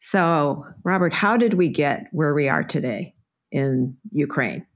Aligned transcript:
So, 0.00 0.64
Robert, 0.84 1.12
how 1.12 1.36
did 1.36 1.54
we 1.54 1.68
get 1.68 2.06
where 2.12 2.34
we 2.34 2.48
are 2.48 2.62
today 2.62 3.14
in 3.50 3.96
Ukraine? 4.12 4.66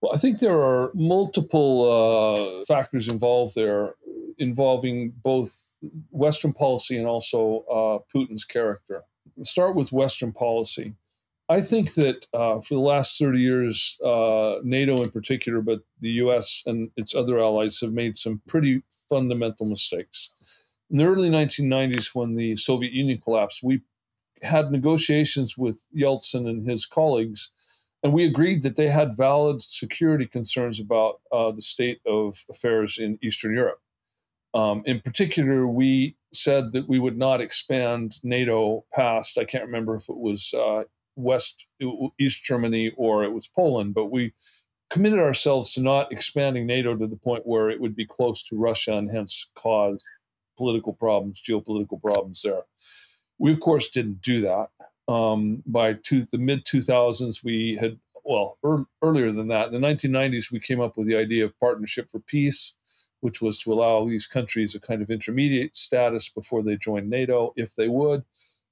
Well, 0.00 0.12
I 0.14 0.18
think 0.18 0.38
there 0.38 0.60
are 0.60 0.90
multiple 0.94 2.60
uh, 2.60 2.64
factors 2.64 3.08
involved 3.08 3.54
there, 3.54 3.94
involving 4.38 5.12
both 5.22 5.76
Western 6.10 6.52
policy 6.52 6.96
and 6.96 7.06
also 7.06 7.64
uh, 7.70 7.98
Putin's 8.14 8.44
character. 8.44 9.02
Let's 9.36 9.50
start 9.50 9.74
with 9.74 9.92
Western 9.92 10.32
policy. 10.32 10.94
I 11.48 11.62
think 11.62 11.94
that 11.94 12.26
uh, 12.34 12.60
for 12.60 12.74
the 12.74 12.80
last 12.80 13.18
30 13.18 13.40
years, 13.40 13.98
uh, 14.04 14.56
NATO 14.62 15.02
in 15.02 15.10
particular, 15.10 15.62
but 15.62 15.80
the 16.00 16.10
US 16.10 16.62
and 16.66 16.90
its 16.96 17.14
other 17.14 17.38
allies 17.38 17.80
have 17.80 17.92
made 17.92 18.18
some 18.18 18.42
pretty 18.46 18.82
fundamental 19.08 19.66
mistakes. 19.66 20.30
In 20.90 20.96
the 20.96 21.04
early 21.04 21.28
1990s, 21.28 22.14
when 22.14 22.34
the 22.34 22.56
Soviet 22.56 22.92
Union 22.92 23.20
collapsed, 23.20 23.62
we 23.62 23.82
had 24.42 24.70
negotiations 24.70 25.58
with 25.58 25.84
Yeltsin 25.94 26.48
and 26.48 26.68
his 26.68 26.86
colleagues, 26.86 27.50
and 28.02 28.12
we 28.12 28.24
agreed 28.24 28.62
that 28.62 28.76
they 28.76 28.88
had 28.88 29.16
valid 29.16 29.60
security 29.60 30.24
concerns 30.24 30.80
about 30.80 31.20
uh, 31.30 31.50
the 31.50 31.60
state 31.60 32.00
of 32.06 32.44
affairs 32.48 32.96
in 32.96 33.18
Eastern 33.22 33.54
Europe. 33.54 33.80
Um, 34.54 34.82
in 34.86 35.00
particular, 35.00 35.66
we 35.66 36.16
said 36.32 36.72
that 36.72 36.88
we 36.88 36.98
would 36.98 37.18
not 37.18 37.40
expand 37.40 38.14
NATO 38.22 38.84
past, 38.94 39.36
I 39.36 39.44
can't 39.44 39.64
remember 39.66 39.96
if 39.96 40.08
it 40.08 40.16
was 40.16 40.54
uh, 40.54 40.84
West, 41.16 41.66
East 42.18 42.44
Germany 42.44 42.92
or 42.96 43.24
it 43.24 43.32
was 43.32 43.46
Poland, 43.46 43.92
but 43.92 44.06
we 44.06 44.32
committed 44.88 45.18
ourselves 45.18 45.74
to 45.74 45.82
not 45.82 46.10
expanding 46.10 46.66
NATO 46.66 46.96
to 46.96 47.06
the 47.06 47.16
point 47.16 47.46
where 47.46 47.68
it 47.68 47.80
would 47.80 47.94
be 47.94 48.06
close 48.06 48.42
to 48.44 48.56
Russia 48.56 48.96
and 48.96 49.10
hence 49.10 49.50
cause 49.54 50.02
political 50.58 50.92
problems, 50.92 51.40
geopolitical 51.40 52.00
problems 52.02 52.42
there. 52.42 52.62
We, 53.38 53.52
of 53.52 53.60
course, 53.60 53.88
didn't 53.88 54.20
do 54.20 54.42
that. 54.42 54.68
Um, 55.10 55.62
by 55.64 55.94
two, 55.94 56.26
the 56.30 56.36
mid 56.36 56.66
2000s, 56.66 57.42
we 57.42 57.76
had, 57.76 57.98
well, 58.24 58.58
er, 58.62 58.84
earlier 59.00 59.32
than 59.32 59.48
that, 59.48 59.72
in 59.72 59.80
the 59.80 59.88
1990s, 59.88 60.52
we 60.52 60.60
came 60.60 60.80
up 60.80 60.98
with 60.98 61.06
the 61.06 61.16
idea 61.16 61.44
of 61.44 61.58
Partnership 61.58 62.10
for 62.10 62.20
Peace, 62.20 62.74
which 63.20 63.40
was 63.40 63.58
to 63.60 63.72
allow 63.72 64.04
these 64.04 64.26
countries 64.26 64.74
a 64.74 64.80
kind 64.80 65.00
of 65.00 65.10
intermediate 65.10 65.74
status 65.76 66.28
before 66.28 66.62
they 66.62 66.76
joined 66.76 67.08
NATO, 67.08 67.54
if 67.56 67.74
they 67.74 67.88
would. 67.88 68.24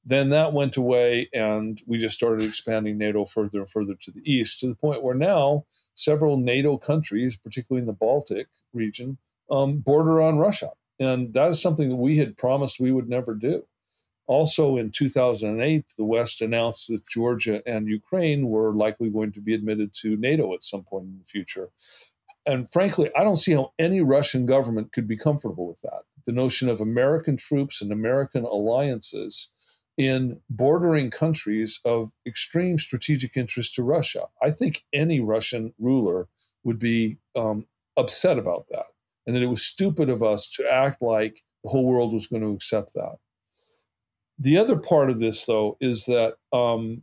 Then 0.04 0.30
that 0.30 0.52
went 0.52 0.76
away, 0.76 1.28
and 1.32 1.82
we 1.86 1.98
just 1.98 2.14
started 2.14 2.46
expanding 2.46 2.98
NATO 2.98 3.24
further 3.24 3.58
and 3.58 3.70
further 3.70 3.94
to 3.94 4.10
the 4.12 4.22
east, 4.24 4.60
to 4.60 4.68
the 4.68 4.76
point 4.76 5.02
where 5.02 5.16
now 5.16 5.64
several 5.94 6.36
NATO 6.36 6.76
countries, 6.76 7.36
particularly 7.36 7.80
in 7.80 7.86
the 7.86 7.92
Baltic 7.92 8.48
region, 8.72 9.18
um, 9.50 9.78
border 9.78 10.20
on 10.20 10.38
Russia. 10.38 10.70
And 10.98 11.34
that 11.34 11.50
is 11.50 11.60
something 11.60 11.88
that 11.88 11.96
we 11.96 12.18
had 12.18 12.36
promised 12.36 12.80
we 12.80 12.92
would 12.92 13.08
never 13.08 13.34
do. 13.34 13.66
Also, 14.26 14.76
in 14.76 14.90
2008, 14.90 15.84
the 15.96 16.04
West 16.04 16.42
announced 16.42 16.88
that 16.88 17.06
Georgia 17.06 17.62
and 17.64 17.86
Ukraine 17.86 18.48
were 18.48 18.74
likely 18.74 19.08
going 19.08 19.32
to 19.32 19.40
be 19.40 19.54
admitted 19.54 19.94
to 20.02 20.16
NATO 20.16 20.52
at 20.52 20.64
some 20.64 20.82
point 20.82 21.04
in 21.04 21.18
the 21.18 21.24
future. 21.24 21.70
And 22.44 22.70
frankly, 22.70 23.10
I 23.16 23.24
don't 23.24 23.36
see 23.36 23.52
how 23.52 23.72
any 23.78 24.00
Russian 24.00 24.46
government 24.46 24.92
could 24.92 25.06
be 25.06 25.16
comfortable 25.16 25.68
with 25.68 25.80
that. 25.82 26.02
The 26.24 26.32
notion 26.32 26.68
of 26.68 26.80
American 26.80 27.36
troops 27.36 27.80
and 27.80 27.92
American 27.92 28.44
alliances 28.44 29.50
in 29.96 30.40
bordering 30.50 31.10
countries 31.10 31.80
of 31.84 32.10
extreme 32.26 32.78
strategic 32.78 33.36
interest 33.36 33.74
to 33.74 33.82
Russia. 33.82 34.26
I 34.42 34.50
think 34.50 34.84
any 34.92 35.20
Russian 35.20 35.72
ruler 35.78 36.28
would 36.64 36.78
be 36.78 37.18
um, 37.34 37.66
upset 37.96 38.38
about 38.38 38.66
that, 38.70 38.86
and 39.26 39.34
that 39.34 39.42
it 39.42 39.48
was 39.48 39.62
stupid 39.62 40.08
of 40.08 40.22
us 40.22 40.48
to 40.52 40.70
act 40.70 41.02
like 41.02 41.42
the 41.64 41.70
whole 41.70 41.84
world 41.84 42.12
was 42.12 42.26
going 42.26 42.42
to 42.42 42.52
accept 42.52 42.94
that. 42.94 43.16
The 44.38 44.58
other 44.58 44.76
part 44.76 45.10
of 45.10 45.18
this, 45.18 45.44
though, 45.46 45.76
is 45.80 46.04
that 46.04 46.34
um, 46.52 47.02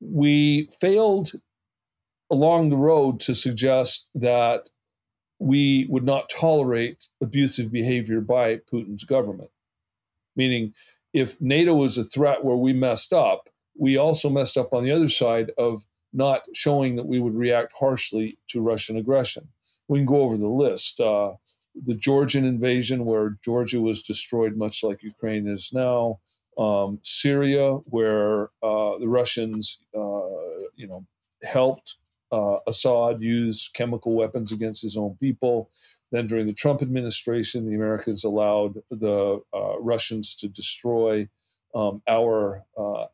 we 0.00 0.68
failed 0.78 1.32
along 2.30 2.70
the 2.70 2.76
road 2.76 3.20
to 3.20 3.34
suggest 3.34 4.08
that 4.14 4.68
we 5.38 5.86
would 5.88 6.04
not 6.04 6.28
tolerate 6.28 7.08
abusive 7.22 7.70
behavior 7.70 8.20
by 8.20 8.56
Putin's 8.56 9.04
government. 9.04 9.50
Meaning, 10.36 10.74
if 11.12 11.40
NATO 11.40 11.74
was 11.74 11.96
a 11.96 12.04
threat 12.04 12.44
where 12.44 12.56
we 12.56 12.72
messed 12.72 13.12
up, 13.12 13.48
we 13.78 13.96
also 13.96 14.28
messed 14.28 14.56
up 14.56 14.72
on 14.72 14.84
the 14.84 14.90
other 14.90 15.08
side 15.08 15.52
of 15.56 15.84
not 16.12 16.42
showing 16.54 16.96
that 16.96 17.06
we 17.06 17.20
would 17.20 17.34
react 17.34 17.72
harshly 17.78 18.38
to 18.48 18.60
Russian 18.60 18.96
aggression. 18.96 19.48
We 19.88 19.98
can 19.98 20.06
go 20.06 20.22
over 20.22 20.36
the 20.36 20.48
list. 20.48 21.00
Uh, 21.00 21.34
the 21.74 21.94
Georgian 21.94 22.44
invasion, 22.44 23.04
where 23.04 23.36
Georgia 23.44 23.80
was 23.80 24.02
destroyed, 24.02 24.56
much 24.56 24.82
like 24.82 25.02
Ukraine 25.02 25.46
is 25.46 25.72
now. 25.72 26.20
Um, 26.56 27.00
Syria, 27.02 27.72
where 27.86 28.44
uh, 28.62 28.96
the 28.98 29.08
Russians, 29.08 29.80
uh, 29.94 30.68
you 30.76 30.86
know, 30.86 31.04
helped 31.42 31.96
uh, 32.30 32.58
Assad 32.66 33.20
use 33.20 33.68
chemical 33.74 34.14
weapons 34.14 34.52
against 34.52 34.82
his 34.82 34.96
own 34.96 35.16
people. 35.20 35.70
Then, 36.12 36.28
during 36.28 36.46
the 36.46 36.52
Trump 36.52 36.80
administration, 36.80 37.66
the 37.66 37.74
Americans 37.74 38.22
allowed 38.22 38.74
the 38.90 39.42
uh, 39.52 39.80
Russians 39.80 40.34
to 40.36 40.48
destroy 40.48 41.28
um, 41.74 42.02
our 42.06 42.62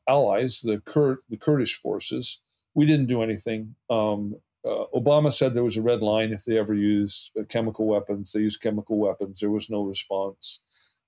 allies, 0.07 0.61
the, 0.61 0.83
Kur- 0.85 1.23
the 1.31 1.39
Kurdish 1.39 1.75
forces. 1.77 2.43
We 2.75 2.85
didn't 2.85 3.07
do 3.07 3.23
anything. 3.23 3.75
Um, 3.89 4.37
uh, 4.65 4.84
Obama 4.94 5.32
said 5.32 5.54
there 5.54 5.65
was 5.65 5.76
a 5.76 5.82
red 5.82 6.03
line 6.03 6.32
if 6.32 6.44
they 6.44 6.59
ever 6.59 6.75
used 6.75 7.31
uh, 7.38 7.44
chemical 7.44 7.87
weapons. 7.87 8.32
They 8.32 8.41
used 8.41 8.60
chemical 8.60 8.98
weapons. 8.98 9.41
There 9.41 9.50
was 9.50 9.71
no 9.71 9.82
response. 9.82 10.62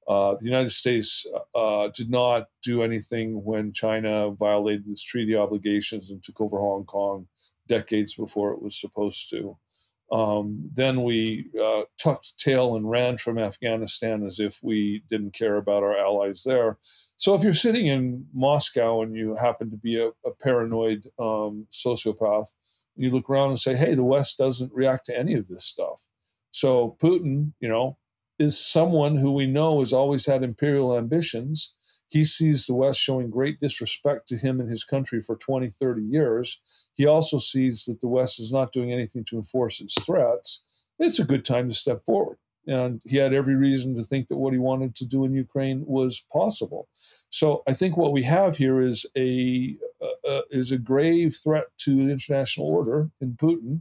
Uh, 0.08 0.34
the 0.34 0.44
United 0.44 0.70
States 0.70 1.26
uh, 1.54 1.88
did 1.94 2.10
not 2.10 2.46
do 2.62 2.82
anything 2.82 3.44
when 3.44 3.72
China 3.72 4.30
violated 4.30 4.88
its 4.88 5.02
treaty 5.02 5.36
obligations 5.36 6.10
and 6.10 6.22
took 6.22 6.40
over 6.40 6.58
Hong 6.58 6.84
Kong 6.84 7.28
decades 7.68 8.14
before 8.14 8.52
it 8.52 8.62
was 8.62 8.80
supposed 8.80 9.30
to. 9.30 9.56
Um, 10.10 10.68
then 10.74 11.04
we 11.04 11.46
uh, 11.62 11.82
tucked 11.98 12.36
tail 12.38 12.76
and 12.76 12.90
ran 12.90 13.16
from 13.16 13.38
Afghanistan 13.38 14.26
as 14.26 14.40
if 14.40 14.58
we 14.62 15.04
didn't 15.08 15.34
care 15.34 15.56
about 15.56 15.82
our 15.82 15.96
allies 15.96 16.42
there. 16.44 16.78
So 17.16 17.34
if 17.34 17.42
you're 17.42 17.54
sitting 17.54 17.86
in 17.86 18.26
Moscow 18.34 19.02
and 19.02 19.16
you 19.16 19.36
happen 19.36 19.70
to 19.70 19.76
be 19.76 19.96
a, 19.98 20.08
a 20.26 20.34
paranoid 20.42 21.06
um, 21.18 21.66
sociopath, 21.70 22.48
you 22.96 23.10
look 23.10 23.28
around 23.28 23.50
and 23.50 23.58
say, 23.58 23.76
hey, 23.76 23.94
the 23.94 24.04
West 24.04 24.38
doesn't 24.38 24.72
react 24.72 25.06
to 25.06 25.18
any 25.18 25.34
of 25.34 25.48
this 25.48 25.64
stuff. 25.64 26.06
So 26.50 26.96
Putin, 27.02 27.52
you 27.60 27.68
know, 27.68 27.98
is 28.38 28.58
someone 28.58 29.16
who 29.16 29.32
we 29.32 29.46
know 29.46 29.80
has 29.80 29.92
always 29.92 30.26
had 30.26 30.42
imperial 30.42 30.96
ambitions. 30.96 31.74
He 32.08 32.24
sees 32.24 32.66
the 32.66 32.74
West 32.74 33.00
showing 33.00 33.30
great 33.30 33.60
disrespect 33.60 34.28
to 34.28 34.36
him 34.36 34.60
and 34.60 34.68
his 34.68 34.84
country 34.84 35.22
for 35.22 35.36
20, 35.36 35.70
30 35.70 36.02
years. 36.02 36.60
He 36.94 37.06
also 37.06 37.38
sees 37.38 37.84
that 37.86 38.00
the 38.00 38.08
West 38.08 38.38
is 38.38 38.52
not 38.52 38.72
doing 38.72 38.92
anything 38.92 39.24
to 39.28 39.36
enforce 39.36 39.80
its 39.80 39.94
threats. 40.04 40.64
It's 40.98 41.18
a 41.18 41.24
good 41.24 41.44
time 41.44 41.68
to 41.68 41.74
step 41.74 42.04
forward. 42.04 42.36
And 42.66 43.00
he 43.04 43.16
had 43.16 43.32
every 43.32 43.56
reason 43.56 43.96
to 43.96 44.04
think 44.04 44.28
that 44.28 44.36
what 44.36 44.52
he 44.52 44.58
wanted 44.58 44.94
to 44.96 45.06
do 45.06 45.24
in 45.24 45.32
Ukraine 45.32 45.84
was 45.86 46.24
possible. 46.32 46.88
So 47.32 47.62
I 47.66 47.72
think 47.72 47.96
what 47.96 48.12
we 48.12 48.24
have 48.24 48.58
here 48.58 48.82
is 48.82 49.06
a 49.16 49.76
uh, 50.28 50.42
is 50.50 50.70
a 50.70 50.76
grave 50.76 51.34
threat 51.34 51.64
to 51.78 52.04
the 52.04 52.10
international 52.10 52.68
order 52.68 53.10
in 53.22 53.36
Putin, 53.36 53.80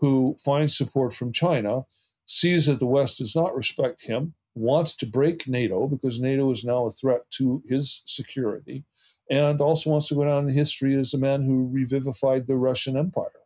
who 0.00 0.36
finds 0.44 0.76
support 0.76 1.14
from 1.14 1.32
China, 1.32 1.86
sees 2.26 2.66
that 2.66 2.78
the 2.78 2.86
West 2.86 3.16
does 3.16 3.34
not 3.34 3.56
respect 3.56 4.04
him, 4.04 4.34
wants 4.54 4.94
to 4.96 5.06
break 5.06 5.48
NATO 5.48 5.86
because 5.86 6.20
NATO 6.20 6.50
is 6.50 6.62
now 6.62 6.86
a 6.86 6.90
threat 6.90 7.22
to 7.38 7.62
his 7.66 8.02
security, 8.04 8.84
and 9.30 9.62
also 9.62 9.88
wants 9.88 10.08
to 10.08 10.14
go 10.14 10.24
down 10.24 10.46
in 10.46 10.54
history 10.54 10.94
as 10.94 11.12
the 11.12 11.18
man 11.18 11.42
who 11.44 11.70
revivified 11.72 12.46
the 12.46 12.56
Russian 12.56 12.98
Empire. 12.98 13.40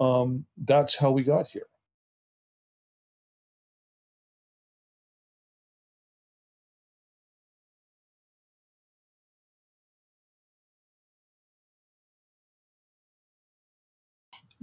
Um, 0.00 0.46
that's 0.56 0.96
how 0.96 1.10
we 1.10 1.24
got 1.24 1.48
here. 1.48 1.66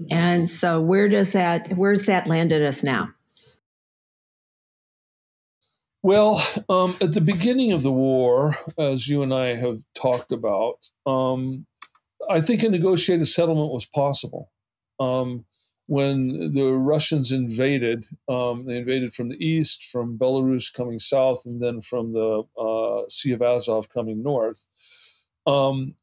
And 0.09 0.49
so 0.49 0.81
where 0.81 1.07
does 1.07 1.33
that 1.33 1.77
where's 1.77 2.05
that 2.05 2.27
landed 2.27 2.63
us 2.63 2.83
now? 2.83 3.09
Well, 6.03 6.43
um, 6.67 6.95
at 6.99 7.13
the 7.13 7.21
beginning 7.21 7.71
of 7.71 7.83
the 7.83 7.91
war, 7.91 8.57
as 8.77 9.07
you 9.07 9.21
and 9.21 9.31
I 9.31 9.55
have 9.55 9.83
talked 9.93 10.31
about, 10.31 10.89
um, 11.05 11.67
I 12.27 12.41
think 12.41 12.63
a 12.63 12.69
negotiated 12.69 13.27
settlement 13.27 13.71
was 13.71 13.85
possible. 13.85 14.51
Um, 14.99 15.45
when 15.85 16.53
the 16.53 16.71
Russians 16.71 17.31
invaded, 17.31 18.07
um, 18.27 18.65
they 18.65 18.77
invaded 18.77 19.13
from 19.13 19.29
the 19.29 19.45
east, 19.45 19.83
from 19.83 20.17
Belarus 20.17 20.73
coming 20.73 20.99
south, 20.99 21.43
and 21.45 21.61
then 21.61 21.81
from 21.81 22.13
the 22.13 22.43
uh, 22.57 23.07
Sea 23.09 23.33
of 23.33 23.41
Azov 23.41 23.89
coming 23.89 24.23
north. 24.23 24.65
Um, 25.45 25.95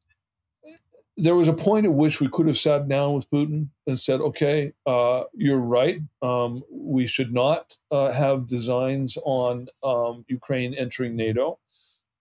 there 1.21 1.35
was 1.35 1.49
a 1.49 1.53
point 1.53 1.85
at 1.85 1.93
which 1.93 2.21
we 2.21 2.29
could 2.29 2.47
have 2.47 2.57
sat 2.57 2.87
down 2.87 3.13
with 3.13 3.29
Putin 3.29 3.69
and 3.85 3.99
said, 3.99 4.21
okay, 4.21 4.73
uh, 4.85 5.23
you're 5.33 5.59
right. 5.59 6.01
Um, 6.21 6.63
we 6.71 7.07
should 7.07 7.33
not 7.33 7.75
uh, 7.91 8.11
have 8.11 8.47
designs 8.47 9.17
on 9.25 9.67
um, 9.83 10.23
Ukraine 10.29 10.73
entering 10.73 11.17
NATO. 11.17 11.59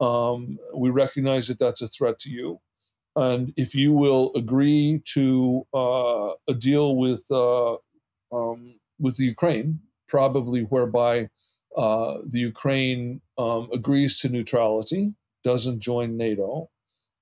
Um, 0.01 0.59
we 0.75 0.91
recognize 0.91 1.47
that 1.47 1.61
that's 1.61 1.81
a 1.81 1.87
threat 1.87 2.19
to 2.21 2.31
you. 2.31 2.61
And 3.15 3.53
if 3.57 3.75
you 3.75 3.93
will 3.93 4.33
agree 4.35 5.03
to 5.15 5.67
uh, 5.73 6.31
a 6.49 6.55
deal 6.55 6.97
with 6.97 7.25
uh, 7.31 7.77
um, 8.33 8.79
with 8.99 9.17
the 9.17 9.25
Ukraine, 9.25 9.81
probably 10.09 10.63
whereby 10.63 11.31
uh, 11.77 12.19
the 12.27 12.41
Ukraine 12.41 13.21
um, 13.37 13.69
agrees 13.73 14.19
to 14.21 14.29
neutrality, 14.29 15.15
doesn't 15.45 15.81
join 15.81 16.17
NATO, 16.17 16.71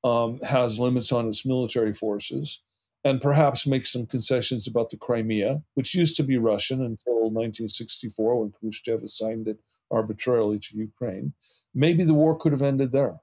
um, 0.06 0.38
has 0.42 0.78
limits 0.78 1.10
on 1.10 1.26
its 1.26 1.44
military 1.44 1.92
forces, 1.92 2.62
and 3.02 3.20
perhaps 3.20 3.66
makes 3.66 3.92
some 3.92 4.06
concessions 4.06 4.68
about 4.68 4.90
the 4.90 4.96
Crimea, 4.96 5.62
which 5.74 5.96
used 5.96 6.16
to 6.16 6.22
be 6.22 6.38
Russian 6.38 6.80
until 6.80 7.22
1964 7.22 8.40
when 8.40 8.52
Khrushchev 8.52 9.02
assigned 9.02 9.48
it 9.48 9.58
arbitrarily 9.90 10.60
to 10.60 10.76
Ukraine. 10.76 11.34
Maybe 11.74 12.04
the 12.04 12.14
war 12.14 12.38
could 12.38 12.52
have 12.52 12.62
ended 12.62 12.92
there. 12.92 13.16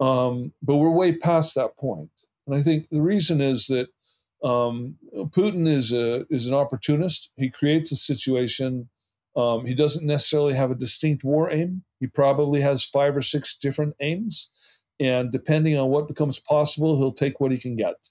Um, 0.00 0.54
but 0.60 0.76
we're 0.76 0.90
way 0.90 1.16
past 1.16 1.54
that 1.54 1.76
point. 1.76 2.10
And 2.48 2.56
I 2.56 2.62
think 2.62 2.88
the 2.90 3.02
reason 3.02 3.40
is 3.40 3.66
that 3.66 3.88
um, 4.42 4.96
Putin 5.14 5.68
is 5.68 5.92
a 5.92 6.24
is 6.30 6.48
an 6.48 6.54
opportunist. 6.54 7.30
He 7.36 7.48
creates 7.48 7.92
a 7.92 7.96
situation. 7.96 8.88
Um, 9.36 9.66
he 9.66 9.74
doesn't 9.74 10.06
necessarily 10.06 10.54
have 10.54 10.72
a 10.72 10.74
distinct 10.86 11.22
war 11.22 11.48
aim. 11.48 11.84
He 12.00 12.08
probably 12.08 12.60
has 12.62 12.82
five 12.84 13.16
or 13.16 13.22
six 13.22 13.54
different 13.54 13.94
aims, 14.00 14.50
and 15.00 15.32
depending 15.32 15.78
on 15.78 15.88
what 15.88 16.06
becomes 16.06 16.38
possible, 16.38 16.98
he'll 16.98 17.12
take 17.12 17.40
what 17.40 17.50
he 17.50 17.58
can 17.58 17.74
get. 17.74 18.10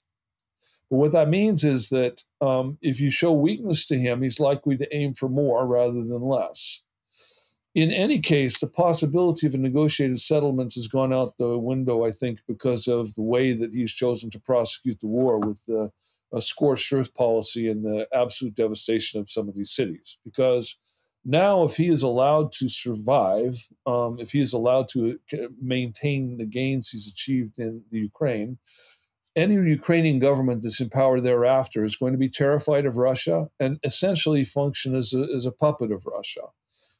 But 0.90 0.96
what 0.96 1.12
that 1.12 1.28
means 1.28 1.64
is 1.64 1.88
that 1.90 2.24
um, 2.40 2.76
if 2.82 2.98
you 2.98 3.10
show 3.10 3.32
weakness 3.32 3.86
to 3.86 3.98
him, 3.98 4.22
he's 4.22 4.40
likely 4.40 4.76
to 4.76 4.94
aim 4.94 5.14
for 5.14 5.28
more 5.28 5.64
rather 5.66 6.02
than 6.02 6.22
less. 6.22 6.82
In 7.72 7.92
any 7.92 8.18
case, 8.18 8.58
the 8.58 8.66
possibility 8.66 9.46
of 9.46 9.54
a 9.54 9.58
negotiated 9.58 10.20
settlement 10.20 10.74
has 10.74 10.88
gone 10.88 11.12
out 11.12 11.38
the 11.38 11.56
window, 11.56 12.04
I 12.04 12.10
think, 12.10 12.40
because 12.48 12.88
of 12.88 13.14
the 13.14 13.22
way 13.22 13.52
that 13.52 13.72
he's 13.72 13.92
chosen 13.92 14.28
to 14.30 14.40
prosecute 14.40 14.98
the 14.98 15.06
war 15.06 15.38
with 15.38 15.64
the 15.66 15.92
a 16.32 16.40
scorched 16.40 16.92
earth 16.92 17.12
policy 17.14 17.68
and 17.68 17.84
the 17.84 18.06
absolute 18.14 18.54
devastation 18.54 19.20
of 19.20 19.28
some 19.30 19.48
of 19.48 19.54
these 19.56 19.72
cities. 19.72 20.18
Because 20.24 20.76
now, 21.24 21.64
if 21.64 21.76
he 21.76 21.88
is 21.88 22.02
allowed 22.02 22.52
to 22.52 22.68
survive, 22.68 23.68
um, 23.86 24.16
if 24.18 24.30
he 24.30 24.40
is 24.40 24.52
allowed 24.52 24.88
to 24.90 25.18
uh, 25.32 25.36
maintain 25.60 26.38
the 26.38 26.46
gains 26.46 26.88
he's 26.88 27.06
achieved 27.06 27.58
in 27.58 27.82
the 27.90 27.98
Ukraine, 27.98 28.58
any 29.36 29.54
Ukrainian 29.54 30.18
government 30.18 30.62
that's 30.62 30.80
in 30.80 30.88
power 30.88 31.20
thereafter 31.20 31.84
is 31.84 31.96
going 31.96 32.12
to 32.12 32.18
be 32.18 32.28
terrified 32.28 32.86
of 32.86 32.96
Russia 32.96 33.48
and 33.60 33.78
essentially 33.84 34.44
function 34.44 34.96
as 34.96 35.12
a, 35.12 35.26
as 35.34 35.46
a 35.46 35.52
puppet 35.52 35.92
of 35.92 36.06
Russia. 36.06 36.46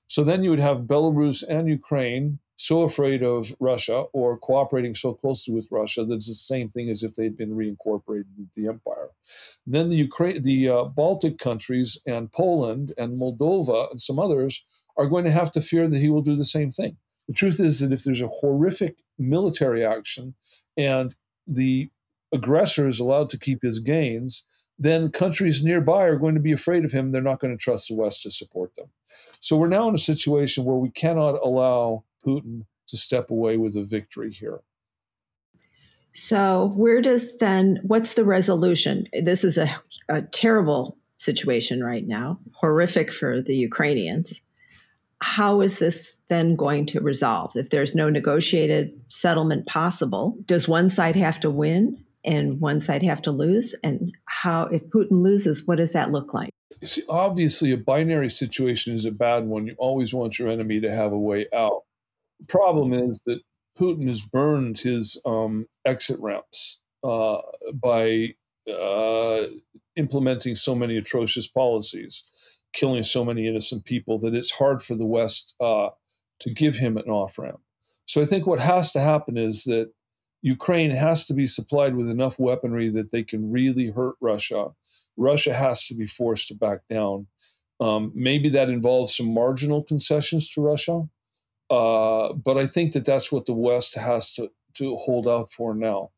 So 0.07 0.23
then 0.23 0.45
you 0.45 0.51
would 0.51 0.61
have 0.61 0.83
Belarus 0.83 1.43
and 1.49 1.69
Ukraine 1.69 2.41
so 2.61 2.83
afraid 2.83 3.23
of 3.23 3.57
Russia 3.59 4.05
or 4.13 4.37
cooperating 4.37 4.95
so 4.95 5.15
closely 5.15 5.55
with 5.55 5.69
Russia 5.71 6.05
that 6.05 6.15
it's 6.15 6.29
the 6.29 6.35
same 6.35 6.69
thing 6.69 6.91
as 6.91 7.03
if 7.03 7.15
they'd 7.15 7.37
been 7.37 7.57
reincorporated 7.57 8.27
into 8.37 8.51
the 8.55 8.69
empire. 8.69 9.09
then 9.67 9.89
the 9.89 9.97
Ukraine, 9.97 10.43
the 10.43 10.69
uh, 10.69 10.85
Baltic 10.85 11.39
countries 11.39 11.97
and 12.07 12.31
Poland 12.31 12.93
and 12.99 13.19
Moldova 13.19 13.91
and 13.91 13.99
some 13.99 14.19
others 14.19 14.63
are 14.99 15.07
going 15.07 15.25
to 15.25 15.31
have 15.31 15.51
to 15.53 15.63
fear 15.63 15.89
that 15.89 16.01
he 16.01 16.11
will 16.11 16.21
do 16.21 16.37
the 16.37 16.45
same 16.45 16.71
thing. 16.71 16.99
The 17.29 17.33
truth 17.33 17.61
is 17.61 17.81
that 17.81 17.93
if 17.93 18.05
there's 18.05 18.21
a 18.21 18.29
horrific 18.29 18.97
military 19.19 19.83
action 19.83 20.35
and 20.77 21.15
the 21.47 21.89
aggressor 22.33 22.87
is 22.87 23.01
allowed 23.01 23.31
to 23.31 23.39
keep 23.39 23.63
his 23.63 23.79
gains, 23.79 24.45
then 24.79 25.11
countries 25.11 25.65
nearby 25.65 26.05
are 26.05 26.17
going 26.17 26.35
to 26.35 26.41
be 26.41 26.53
afraid 26.53 26.85
of 26.85 26.93
him. 26.93 27.11
They're 27.11 27.23
not 27.23 27.41
going 27.41 27.57
to 27.57 27.63
trust 27.63 27.89
the 27.89 27.95
West 27.95 28.23
to 28.25 28.31
support 28.31 28.75
them. 28.75 28.91
So 29.41 29.57
we're 29.57 29.69
now 29.69 29.89
in 29.89 29.95
a 29.95 29.99
situation 29.99 30.65
where 30.65 30.77
we 30.77 30.91
cannot 30.91 31.37
allow 31.43 32.05
Putin 32.27 32.65
to 32.89 32.97
step 32.97 33.31
away 33.31 33.57
with 33.57 33.77
a 33.77 33.85
victory 33.85 34.33
here. 34.33 34.61
So, 36.13 36.73
where 36.75 37.01
does 37.01 37.37
then, 37.37 37.79
what's 37.83 38.15
the 38.15 38.25
resolution? 38.25 39.07
This 39.13 39.45
is 39.45 39.57
a, 39.57 39.71
a 40.09 40.23
terrible 40.23 40.97
situation 41.19 41.85
right 41.85 42.07
now, 42.07 42.39
horrific 42.55 43.13
for 43.13 43.41
the 43.41 43.55
Ukrainians. 43.55 44.41
How 45.23 45.61
is 45.61 45.79
this 45.79 46.17
then 46.29 46.57
going 46.57 46.87
to 46.87 47.01
resolve? 47.01 47.55
If 47.55 47.71
there's 47.71 47.95
no 47.95 48.09
negotiated 48.09 48.99
settlement 49.09 49.67
possible, 49.67 50.37
does 50.47 50.67
one 50.67 50.89
side 50.89 51.15
have 51.15 51.39
to 51.41 51.51
win 51.51 52.03
and 52.25 52.61
one 52.61 52.81
side 52.81 53.03
have 53.03 53.23
to 53.23 53.31
lose? 53.31 53.75
And 53.85 54.13
how, 54.25 54.65
if 54.65 54.83
Putin 54.87 55.23
loses, 55.23 55.67
what 55.67 55.77
does 55.77 55.93
that 55.93 56.11
look 56.11 56.33
like? 56.35 56.51
See, 56.83 57.03
obviously, 57.09 57.73
a 57.73 57.77
binary 57.77 58.31
situation 58.31 58.95
is 58.95 59.05
a 59.05 59.11
bad 59.11 59.45
one. 59.45 59.67
You 59.67 59.75
always 59.79 60.15
want 60.15 60.39
your 60.39 60.49
enemy 60.49 60.81
to 60.81 60.91
have 60.91 61.13
a 61.13 61.19
way 61.19 61.47
out. 61.55 61.83
Problem 62.49 62.93
is 62.93 63.21
that 63.27 63.41
Putin 63.79 64.09
has 64.09 64.25
burned 64.25 64.79
his 64.81 65.21
um, 65.25 65.67
exit 65.85 66.19
ramps 66.21 66.81
uh, 67.03 67.39
by 67.73 68.35
uh, 68.71 69.47
implementing 69.97 70.57
so 70.57 70.75
many 70.75 70.97
atrocious 70.97 71.47
policies, 71.47 72.25
killing 72.73 73.03
so 73.03 73.25
many 73.25 73.47
innocent 73.47 73.85
people, 73.85 74.19
that 74.19 74.35
it's 74.35 74.51
hard 74.51 74.83
for 74.83 74.95
the 74.95 75.07
West 75.07 75.55
uh, 75.61 75.91
to 76.41 76.51
give 76.51 76.77
him 76.77 76.97
an 76.97 77.09
off 77.09 77.39
ramp. 77.39 77.61
So 78.07 78.21
I 78.21 78.25
think 78.25 78.47
what 78.47 78.61
has 78.61 78.93
to 78.93 79.01
happen 79.01 79.37
is 79.37 79.65
that 79.65 79.93
Ukraine 80.43 80.91
has 80.91 81.27
to 81.27 81.35
be 81.35 81.47
supplied 81.47 81.95
with 81.95 82.11
enough 82.11 82.39
weaponry 82.39 82.89
that 82.91 83.11
they 83.11 83.23
can 83.23 83.53
really 83.53 83.91
hurt 83.91 84.17
Russia. 84.21 84.69
Russia 85.17 85.55
has 85.55 85.87
to 85.87 85.95
be 85.95 86.07
forced 86.07 86.49
to 86.49 86.55
back 86.55 86.81
down. 86.89 87.27
Um, 87.79 88.13
maybe 88.15 88.49
that 88.51 88.69
involves 88.69 89.17
some 89.17 89.33
marginal 89.33 89.83
concessions 89.83 90.51
to 90.51 90.61
Russia, 90.61 91.09
uh, 91.71 92.33
but 92.33 92.59
I 92.59 92.67
think 92.67 92.93
that 92.93 93.05
that's 93.05 93.31
what 93.31 93.47
the 93.47 93.55
West 93.55 93.95
has 93.95 94.35
to, 94.35 94.51
to 94.75 94.97
hold 94.97 95.29
out 95.29 95.51
for 95.51 95.75
now. 95.75 96.11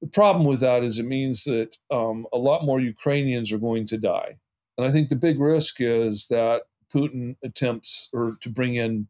The 0.00 0.08
problem 0.08 0.46
with 0.46 0.60
that 0.60 0.82
is 0.82 0.98
it 0.98 1.06
means 1.06 1.44
that 1.44 1.76
um, 1.90 2.26
a 2.32 2.38
lot 2.38 2.64
more 2.64 2.80
Ukrainians 2.80 3.52
are 3.52 3.58
going 3.58 3.86
to 3.88 3.98
die. 3.98 4.38
And 4.76 4.86
I 4.86 4.90
think 4.90 5.08
the 5.08 5.16
big 5.16 5.40
risk 5.40 5.76
is 5.80 6.28
that 6.28 6.62
Putin 6.92 7.36
attempts 7.42 8.08
or 8.12 8.36
to 8.40 8.48
bring 8.48 8.74
in 8.74 9.08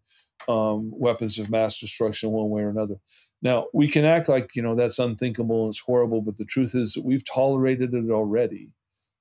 um, 0.49 0.91
weapons 0.95 1.39
of 1.39 1.51
mass 1.51 1.81
destruction 1.81 2.31
one 2.31 2.51
way 2.51 2.63
or 2.63 2.69
another. 2.69 2.97
Now, 3.43 3.67
we 3.73 3.89
can 3.89 4.05
act 4.05 4.29
like, 4.29 4.57
you 4.57 4.63
know, 4.63 4.75
that's 4.75 4.99
unthinkable 4.99 5.65
and 5.65 5.71
it's 5.71 5.81
horrible, 5.81 6.23
but 6.23 6.37
the 6.37 6.45
truth 6.45 6.75
is 6.75 6.93
that 6.93 7.05
we've 7.05 7.25
tolerated 7.25 7.95
it 7.95 8.11
already. 8.11 8.71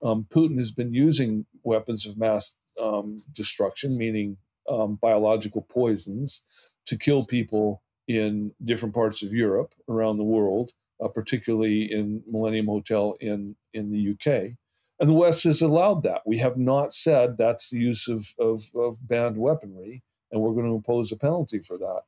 Um, 0.04 0.28
Putin 0.30 0.58
has 0.58 0.72
been 0.72 0.94
using 0.94 1.46
weapons 1.64 2.06
of 2.06 2.18
mass 2.18 2.56
um, 2.82 3.18
destruction, 3.34 3.98
meaning 3.98 4.38
um, 4.70 4.98
biological 5.02 5.62
poisons 5.62 6.42
to 6.86 6.98
kill 6.98 7.26
people 7.26 7.82
in 8.08 8.52
different 8.64 8.94
parts 8.94 9.24
of 9.24 9.34
Europe, 9.34 9.74
around 9.90 10.18
the 10.18 10.24
world, 10.24 10.72
uh, 11.04 11.08
particularly 11.08 11.92
in 11.92 12.24
Millennium 12.30 12.68
Hotel 12.68 13.16
in, 13.20 13.56
in 13.74 13.92
the 13.92 14.12
UK. 14.12 14.58
And 15.00 15.10
the 15.10 15.14
West 15.14 15.44
has 15.44 15.62
allowed 15.62 16.04
that. 16.04 16.22
We 16.26 16.38
have 16.38 16.58
not 16.58 16.94
said 16.94 17.38
that's 17.38 17.70
the 17.70 17.80
use 17.80 18.08
of, 18.08 18.34
of, 18.40 18.62
of 18.76 19.06
banned 19.08 19.38
weaponry, 19.38 20.04
and 20.32 20.42
we're 20.42 20.54
going 20.54 20.68
to 20.68 20.76
impose 20.76 21.12
a 21.12 21.18
penalty 21.18 21.60
for 21.60 21.78
that. 21.78 22.02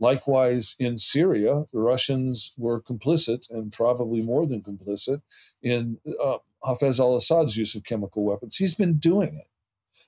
Likewise, 0.00 0.74
in 0.78 0.98
Syria, 0.98 1.64
the 1.72 1.78
Russians 1.78 2.52
were 2.58 2.82
complicit 2.82 3.48
and 3.48 3.72
probably 3.72 4.20
more 4.20 4.46
than 4.46 4.60
complicit 4.60 5.22
in 5.62 5.98
uh, 6.22 6.38
Hafez 6.64 6.98
al 6.98 7.16
Assad's 7.16 7.56
use 7.56 7.74
of 7.74 7.84
chemical 7.84 8.24
weapons. 8.24 8.56
He's 8.56 8.74
been 8.74 8.98
doing 8.98 9.36
it. 9.36 9.46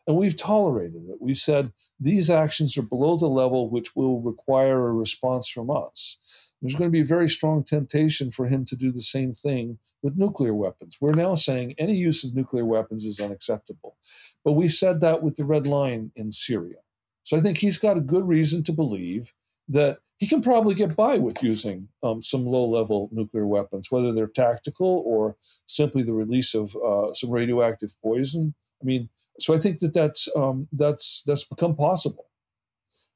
And 0.07 0.17
we've 0.17 0.37
tolerated 0.37 1.03
it. 1.09 1.17
We've 1.21 1.37
said 1.37 1.73
these 1.99 2.31
actions 2.31 2.77
are 2.77 2.83
below 2.83 3.17
the 3.17 3.29
level 3.29 3.69
which 3.71 3.97
will 3.97 4.21
require 4.21 4.89
a 4.89 4.93
response 4.93 5.49
from 5.49 5.71
us. 5.71 6.19
There's 6.63 6.75
going 6.75 6.91
to 6.91 6.93
be 6.93 7.01
a 7.01 7.05
very 7.05 7.29
strong 7.29 7.65
temptation 7.65 8.31
for 8.31 8.47
him 8.47 8.65
to 8.67 8.77
do 8.77 8.93
the 8.93 9.03
same 9.03 9.33
thing 9.33 9.79
with 10.03 10.17
nuclear 10.17 10.55
weapons. 10.55 10.99
We're 11.01 11.13
now 11.13 11.35
saying 11.35 11.75
any 11.79 11.97
use 11.97 12.25
of 12.25 12.35
nuclear 12.35 12.65
weapons 12.65 13.05
is 13.05 13.21
unacceptable. 13.21 13.97
But 14.45 14.53
we 14.53 14.69
said 14.69 15.01
that 15.01 15.23
with 15.23 15.37
the 15.37 15.45
red 15.45 15.67
line 15.67 16.13
in 16.15 16.33
Syria. 16.33 16.77
So 17.25 17.37
I 17.37 17.41
think 17.41 17.59
he's 17.59 17.79
got 17.79 17.97
a 17.97 18.01
good 18.01 18.27
reason 18.27 18.63
to 18.65 18.73
believe 18.73 19.33
that 19.69 19.99
he 20.19 20.27
can 20.27 20.41
probably 20.41 20.75
get 20.75 20.97
by 20.97 21.19
with 21.19 21.43
using 21.43 21.89
um, 22.03 22.23
some 22.23 22.47
low 22.47 22.67
level 22.69 23.11
nuclear 23.13 23.47
weapons, 23.47 23.91
whether 23.91 24.13
they're 24.13 24.27
tactical 24.27 25.03
or 25.05 25.37
simply 25.67 26.03
the 26.03 26.15
release 26.15 26.55
of 26.55 26.75
uh, 26.77 27.13
some 27.13 27.31
radioactive 27.31 27.95
poison. 28.03 28.55
I 28.81 28.85
mean, 28.85 29.09
so 29.39 29.55
I 29.55 29.59
think 29.59 29.81
that 29.81 29.95
that's 29.95 30.29
um, 30.37 30.69
that's 30.73 31.23
that's 31.27 31.45
become 31.45 31.77
possible, 31.77 32.27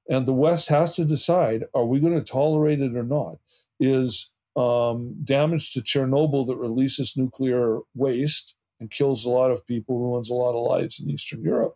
and 0.09 0.27
the 0.27 0.33
West 0.33 0.69
has 0.69 0.97
to 0.97 1.05
decide: 1.05 1.65
Are 1.75 1.87
we 1.87 2.01
going 2.01 2.15
to 2.15 2.33
tolerate 2.33 2.81
it 2.81 2.97
or 2.97 3.05
not? 3.05 3.37
Is 3.79 4.31
um, 4.57 5.17
damage 5.25 5.73
to 5.73 5.81
Chernobyl 5.81 6.47
that 6.47 6.57
releases 6.57 7.17
nuclear 7.17 7.79
waste 7.95 8.55
and 8.79 8.91
kills 8.91 9.25
a 9.25 9.31
lot 9.31 9.51
of 9.51 9.67
people, 9.67 9.99
ruins 9.99 10.31
a 10.31 10.35
lot 10.35 10.55
of 10.55 10.67
lives 10.67 11.01
in 11.01 11.11
Eastern 11.11 11.43
Europe? 11.43 11.75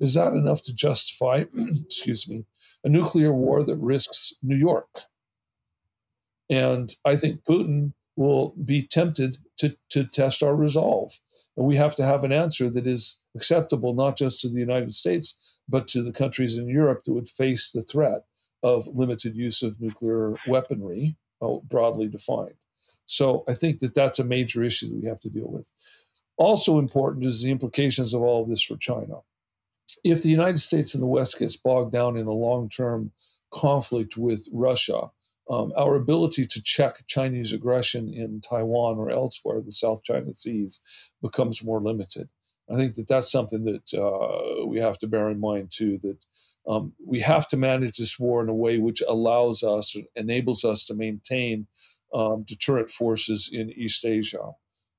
Is 0.00 0.14
that 0.14 0.32
enough 0.32 0.62
to 0.64 0.74
justify, 0.74 1.44
excuse 1.84 2.28
me, 2.28 2.44
a 2.84 2.88
nuclear 2.88 3.32
war 3.32 3.62
that 3.62 3.76
risks 3.76 4.34
New 4.42 4.56
York? 4.56 5.02
And 6.50 6.92
I 7.04 7.16
think 7.16 7.44
Putin 7.44 7.92
will 8.16 8.54
be 8.64 8.86
tempted 8.86 9.38
to, 9.58 9.76
to 9.90 10.04
test 10.04 10.42
our 10.42 10.54
resolve. 10.54 11.12
And 11.56 11.66
we 11.66 11.76
have 11.76 11.96
to 11.96 12.04
have 12.04 12.24
an 12.24 12.32
answer 12.32 12.68
that 12.70 12.86
is 12.86 13.20
acceptable 13.34 13.94
not 13.94 14.16
just 14.16 14.40
to 14.42 14.48
the 14.48 14.60
United 14.60 14.92
States, 14.92 15.36
but 15.68 15.88
to 15.88 16.02
the 16.02 16.12
countries 16.12 16.56
in 16.56 16.68
Europe 16.68 17.04
that 17.04 17.12
would 17.12 17.28
face 17.28 17.70
the 17.70 17.82
threat 17.82 18.24
of 18.62 18.86
limited 18.88 19.36
use 19.36 19.62
of 19.62 19.80
nuclear 19.80 20.34
weaponry, 20.46 21.16
uh, 21.40 21.56
broadly 21.64 22.08
defined. 22.08 22.54
So 23.06 23.44
I 23.48 23.54
think 23.54 23.78
that 23.80 23.94
that's 23.94 24.18
a 24.18 24.24
major 24.24 24.62
issue 24.62 24.88
that 24.88 25.00
we 25.00 25.08
have 25.08 25.20
to 25.20 25.30
deal 25.30 25.48
with. 25.48 25.70
Also 26.36 26.78
important 26.78 27.24
is 27.24 27.42
the 27.42 27.50
implications 27.50 28.12
of 28.12 28.22
all 28.22 28.42
of 28.42 28.48
this 28.48 28.62
for 28.62 28.76
China. 28.76 29.20
If 30.04 30.22
the 30.22 30.28
United 30.28 30.60
States 30.60 30.92
and 30.94 31.02
the 31.02 31.06
West 31.06 31.38
gets 31.38 31.56
bogged 31.56 31.92
down 31.92 32.16
in 32.16 32.26
a 32.26 32.32
long 32.32 32.68
term 32.68 33.12
conflict 33.50 34.16
with 34.16 34.48
Russia, 34.52 35.10
um, 35.48 35.72
our 35.76 35.94
ability 35.94 36.46
to 36.46 36.62
check 36.62 37.06
Chinese 37.06 37.52
aggression 37.52 38.12
in 38.12 38.40
Taiwan 38.40 38.98
or 38.98 39.10
elsewhere, 39.10 39.60
the 39.60 39.72
South 39.72 40.02
China 40.02 40.34
Seas, 40.34 40.80
becomes 41.22 41.64
more 41.64 41.80
limited. 41.80 42.28
I 42.70 42.74
think 42.74 42.94
that 42.96 43.06
that's 43.06 43.30
something 43.30 43.64
that 43.64 43.94
uh, 43.94 44.66
we 44.66 44.80
have 44.80 44.98
to 44.98 45.06
bear 45.06 45.30
in 45.30 45.38
mind 45.38 45.70
too. 45.70 46.00
That 46.02 46.18
um, 46.68 46.94
we 47.04 47.20
have 47.20 47.48
to 47.48 47.56
manage 47.56 47.96
this 47.96 48.18
war 48.18 48.42
in 48.42 48.48
a 48.48 48.54
way 48.54 48.78
which 48.78 49.02
allows 49.08 49.62
us, 49.62 49.94
enables 50.16 50.64
us 50.64 50.84
to 50.86 50.94
maintain 50.94 51.68
um, 52.12 52.44
deterrent 52.46 52.90
forces 52.90 53.48
in 53.52 53.70
East 53.70 54.04
Asia. 54.04 54.52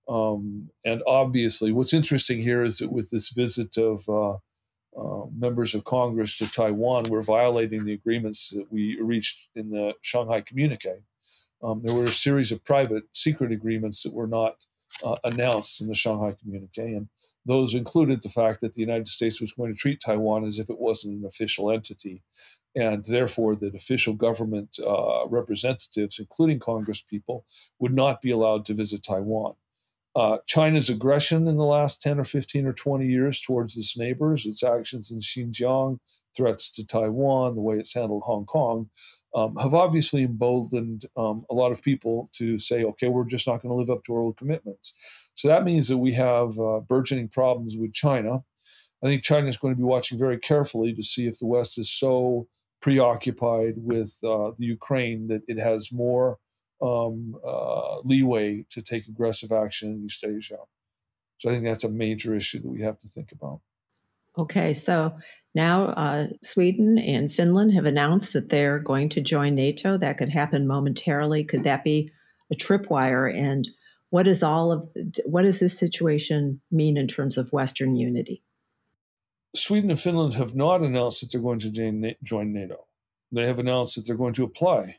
Um, 0.08 0.70
and 0.86 1.02
obviously, 1.06 1.74
what's 1.74 1.94
interesting 1.94 2.42
here 2.42 2.64
is 2.64 2.78
that 2.78 2.92
with 2.92 3.10
this 3.10 3.30
visit 3.32 3.78
of 3.78 4.08
uh, 4.08 4.32
uh, 4.32 4.38
members 5.38 5.76
of 5.76 5.84
Congress 5.84 6.38
to 6.38 6.52
Taiwan, 6.52 7.06
we're 7.06 7.22
violating 7.22 7.86
the 7.86 7.94
agreements 7.94 8.50
that 8.50 8.72
we 8.72 9.00
reached 9.00 9.50
in 9.56 9.70
the 9.70 9.94
Shanghai 10.02 10.42
Communique. 10.42 11.04
Um, 11.64 11.82
there 11.84 11.96
were 11.96 12.06
a 12.06 12.12
series 12.12 12.52
of 12.52 12.64
private, 12.64 13.04
secret 13.14 13.52
agreements 13.52 14.04
that 14.04 14.14
were 14.14 14.28
not 14.28 14.56
uh, 15.04 15.16
announced 15.24 15.82
in 15.82 15.88
the 15.88 15.96
Shanghai 15.96 16.36
Communique, 16.40 16.94
and 16.94 17.08
those 17.46 17.74
included 17.74 18.22
the 18.22 18.30
fact 18.30 18.62
that 18.62 18.74
the 18.74 18.82
United 18.82 19.08
States 19.08 19.40
was 19.40 19.54
going 19.54 19.74
to 19.74 19.80
treat 19.80 20.02
Taiwan 20.02 20.44
as 20.46 20.60
if 20.60 20.70
it 20.70 20.80
wasn't 20.80 21.20
an 21.20 21.26
official 21.26 21.72
entity, 21.72 22.24
and 22.76 23.06
therefore 23.06 23.56
that 23.56 23.74
official 23.74 24.14
government 24.14 24.78
uh, 24.86 25.28
representatives, 25.28 26.20
including 26.20 26.60
Congress 26.60 27.02
people, 27.02 27.46
would 27.80 27.94
not 27.94 28.22
be 28.22 28.32
allowed 28.32 28.66
to 28.66 28.74
visit 28.74 29.02
Taiwan. 29.04 29.56
Uh, 30.16 30.38
China's 30.48 30.90
aggression 30.90 31.48
in 31.48 31.58
the 31.58 31.64
last 31.64 32.02
10 32.02 32.20
or 32.20 32.24
15 32.24 32.66
or 32.66 32.74
20 32.74 33.06
years 33.06 33.40
towards 33.40 33.78
its 33.78 33.98
neighbors, 33.98 34.46
its 34.46 34.64
actions 34.64 35.12
in 35.12 35.20
Xinjiang, 35.20 36.00
threats 36.36 36.72
to 36.72 36.86
Taiwan, 36.86 37.56
the 37.56 37.62
way 37.62 37.78
it's 37.78 37.94
handled 37.94 38.24
Hong 38.26 38.46
Kong, 38.46 38.90
um, 39.36 39.56
have 39.58 39.74
obviously 39.74 40.24
emboldened 40.24 41.06
um, 41.16 41.46
a 41.50 41.54
lot 41.54 41.72
of 41.72 41.82
people 41.82 42.30
to 42.34 42.58
say, 42.58 42.84
okay, 42.84 43.08
we're 43.08 43.26
just 43.26 43.48
not 43.48 43.62
going 43.62 43.70
to 43.70 43.76
live 43.76 43.96
up 43.96 44.04
to 44.06 44.14
our 44.14 44.22
old 44.22 44.38
commitments. 44.38 44.94
So 45.36 45.48
that 45.48 45.64
means 45.64 45.88
that 45.90 45.98
we 45.98 46.14
have 46.14 46.58
uh, 46.60 46.80
burgeoning 46.80 47.30
problems 47.30 47.78
with 47.78 47.94
China. 47.94 48.44
I 49.04 49.08
think 49.08 49.24
China 49.24 49.48
is 49.48 49.58
going 49.58 49.76
to 49.76 49.78
be 49.78 49.84
watching 49.84 50.18
very 50.18 50.40
carefully 50.40 50.94
to 50.94 51.04
see 51.04 51.28
if 51.28 51.38
the 51.38 51.46
West 51.46 51.78
is 51.78 51.92
so 51.92 52.48
preoccupied 52.82 53.76
with 53.78 54.18
uh, 54.24 54.52
the 54.58 54.66
Ukraine 54.66 55.28
that 55.28 55.42
it 55.48 55.60
has 55.60 55.92
more 55.92 56.40
um, 56.82 57.36
uh, 57.46 58.00
leeway 58.02 58.66
to 58.70 58.82
take 58.82 59.08
aggressive 59.08 59.52
action 59.52 59.92
in 59.92 60.06
East 60.06 60.24
Asia. 60.24 60.58
So 61.38 61.50
I 61.50 61.54
think 61.54 61.66
that's 61.66 61.84
a 61.84 61.90
major 61.90 62.36
issue 62.36 62.60
that 62.60 62.68
we 62.68 62.82
have 62.82 63.00
to 63.00 63.08
think 63.08 63.32
about. 63.32 63.62
Okay, 64.38 64.74
so 64.74 65.18
now 65.56 65.88
uh, 65.88 66.28
Sweden 66.44 66.98
and 67.00 67.32
Finland 67.32 67.74
have 67.74 67.86
announced 67.86 68.34
that 68.34 68.50
they're 68.50 68.80
going 68.80 69.10
to 69.10 69.22
join 69.22 69.56
NATO. 69.56 69.98
That 69.98 70.18
could 70.18 70.30
happen 70.30 70.68
momentarily. 70.68 71.44
Could 71.44 71.64
that 71.64 71.84
be 71.84 72.12
a 72.52 72.56
tripwire? 72.56 73.36
And 73.36 73.68
what 74.10 74.24
does 74.24 74.44
all 74.44 74.72
of 74.72 74.82
the, 74.94 75.24
what 75.26 75.42
does 75.42 75.60
this 75.60 75.78
situation 75.78 76.62
mean 76.72 76.98
in 76.98 77.08
terms 77.08 77.38
of 77.38 77.52
Western 77.52 77.96
unity? 77.96 78.44
Sweden 79.56 79.90
and 79.90 80.00
Finland 80.00 80.36
have 80.36 80.54
not 80.56 80.82
announced 80.82 81.22
that 81.22 81.32
they're 81.32 81.42
going 81.42 81.60
to 81.60 82.16
join 82.24 82.54
NATO. 82.54 82.86
They 83.32 83.48
have 83.48 83.60
announced 83.60 83.96
that 83.96 84.06
they're 84.06 84.16
going 84.16 84.34
to 84.36 84.44
apply 84.44 84.98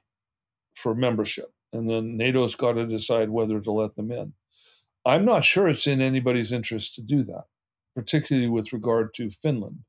for 0.75 0.95
membership 0.95 1.53
and 1.73 1.89
then 1.89 2.17
NATO's 2.17 2.55
got 2.55 2.73
to 2.73 2.87
decide 2.87 3.31
whether 3.31 3.61
to 3.61 3.73
let 3.73 3.97
them 3.97 4.11
in. 4.11 4.35
I'm 5.05 5.25
not 5.25 5.45
sure 5.45 5.69
it's 5.69 5.87
in 5.87 6.01
anybody's 6.01 6.53
interest 6.53 6.95
to 6.97 7.03
do 7.03 7.23
that, 7.25 7.45
particularly 7.95 8.49
with 8.49 8.73
regard 8.73 9.15
to 9.15 9.31
Finland. 9.31 9.81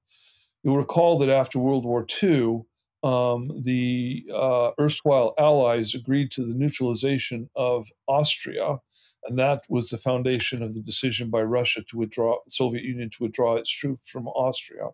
You'll 0.64 0.78
recall 0.78 1.18
that 1.20 1.30
after 1.30 1.60
World 1.60 1.86
War 1.86 2.06
II, 2.22 2.62
um, 3.02 3.62
the 3.64 4.26
uh, 4.34 4.72
erstwhile 4.80 5.34
Allies 5.40 5.96
agreed 5.96 6.32
to 6.32 6.46
the 6.46 6.54
neutralization 6.54 7.50
of 7.56 7.88
Austria, 8.08 8.80
and 9.26 9.38
that 9.38 9.64
was 9.70 9.90
the 9.90 9.98
foundation 9.98 10.64
of 10.64 10.74
the 10.74 10.82
decision 10.82 11.30
by 11.30 11.42
Russia 11.42 11.84
to 11.90 11.98
withdraw, 11.98 12.38
Soviet 12.48 12.84
Union 12.84 13.10
to 13.12 13.24
withdraw 13.24 13.56
its 13.56 13.70
troops 13.70 14.10
from 14.10 14.28
Austria. 14.28 14.90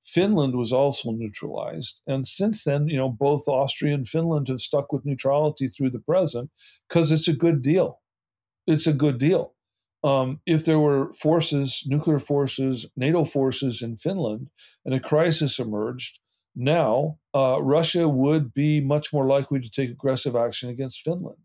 Finland 0.00 0.54
was 0.54 0.72
also 0.72 1.10
neutralized. 1.10 2.00
And 2.06 2.26
since 2.26 2.64
then, 2.64 2.88
you 2.88 2.96
know, 2.96 3.08
both 3.08 3.48
Austria 3.48 3.94
and 3.94 4.06
Finland 4.06 4.48
have 4.48 4.60
stuck 4.60 4.92
with 4.92 5.04
neutrality 5.04 5.68
through 5.68 5.90
the 5.90 5.98
present 5.98 6.50
because 6.88 7.10
it's 7.10 7.28
a 7.28 7.32
good 7.32 7.62
deal. 7.62 8.00
It's 8.66 8.86
a 8.86 8.92
good 8.92 9.18
deal. 9.18 9.54
Um, 10.04 10.40
if 10.46 10.64
there 10.64 10.78
were 10.78 11.10
forces, 11.12 11.82
nuclear 11.86 12.20
forces, 12.20 12.86
NATO 12.96 13.24
forces 13.24 13.82
in 13.82 13.96
Finland, 13.96 14.50
and 14.84 14.94
a 14.94 15.00
crisis 15.00 15.58
emerged, 15.58 16.20
now 16.54 17.18
uh, 17.34 17.60
Russia 17.60 18.08
would 18.08 18.54
be 18.54 18.80
much 18.80 19.12
more 19.12 19.26
likely 19.26 19.60
to 19.60 19.70
take 19.70 19.90
aggressive 19.90 20.36
action 20.36 20.70
against 20.70 21.02
Finland. 21.02 21.38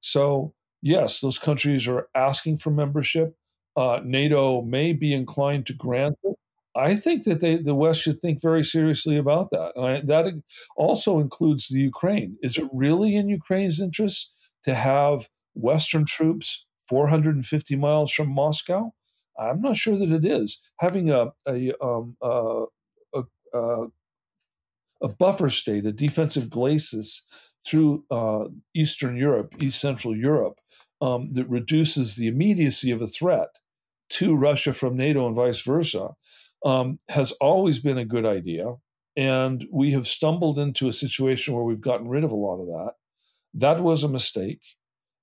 So, 0.00 0.54
yes, 0.84 1.20
those 1.20 1.38
countries 1.38 1.88
are 1.88 2.08
asking 2.14 2.58
for 2.58 2.70
membership. 2.70 3.36
Uh, 3.76 4.00
NATO 4.04 4.62
may 4.62 4.92
be 4.92 5.12
inclined 5.12 5.66
to 5.66 5.72
grant 5.72 6.16
it 6.22 6.36
I 6.76 6.96
think 6.96 7.24
that 7.24 7.40
they, 7.40 7.56
the 7.56 7.74
West 7.74 8.00
should 8.00 8.20
think 8.20 8.42
very 8.42 8.64
seriously 8.64 9.16
about 9.16 9.50
that. 9.50 9.72
And 9.76 9.86
I, 9.86 10.00
that 10.00 10.42
also 10.76 11.20
includes 11.20 11.68
the 11.68 11.78
Ukraine. 11.80 12.36
Is 12.42 12.58
it 12.58 12.68
really 12.72 13.14
in 13.14 13.28
Ukraine's 13.28 13.80
interest 13.80 14.32
to 14.64 14.74
have 14.74 15.28
Western 15.54 16.04
troops 16.04 16.66
450 16.88 17.76
miles 17.76 18.12
from 18.12 18.28
Moscow? 18.28 18.92
I'm 19.38 19.60
not 19.60 19.76
sure 19.76 19.96
that 19.96 20.10
it 20.10 20.24
is. 20.24 20.62
Having 20.80 21.10
a 21.10 21.32
a 21.46 21.72
um, 21.80 22.16
a, 22.22 22.64
a, 23.52 23.86
a, 25.02 25.08
buffer 25.08 25.50
state, 25.50 25.86
a 25.86 25.92
defensive 25.92 26.50
glacis 26.50 27.24
through 27.64 28.04
uh, 28.10 28.44
Eastern 28.74 29.16
Europe, 29.16 29.54
East 29.60 29.80
Central 29.80 30.16
Europe, 30.16 30.60
um, 31.04 31.28
that 31.34 31.48
reduces 31.50 32.16
the 32.16 32.26
immediacy 32.26 32.90
of 32.90 33.02
a 33.02 33.06
threat 33.06 33.58
to 34.08 34.34
Russia 34.34 34.72
from 34.72 34.96
NATO 34.96 35.26
and 35.26 35.36
vice 35.36 35.60
versa 35.60 36.10
um, 36.64 36.98
has 37.10 37.32
always 37.32 37.78
been 37.78 37.98
a 37.98 38.06
good 38.06 38.24
idea. 38.24 38.76
And 39.14 39.66
we 39.70 39.92
have 39.92 40.06
stumbled 40.06 40.58
into 40.58 40.88
a 40.88 40.94
situation 40.94 41.52
where 41.52 41.62
we've 41.62 41.82
gotten 41.82 42.08
rid 42.08 42.24
of 42.24 42.32
a 42.32 42.36
lot 42.36 42.58
of 42.58 42.66
that. 42.68 42.92
That 43.52 43.80
was 43.80 44.02
a 44.02 44.08
mistake. 44.08 44.62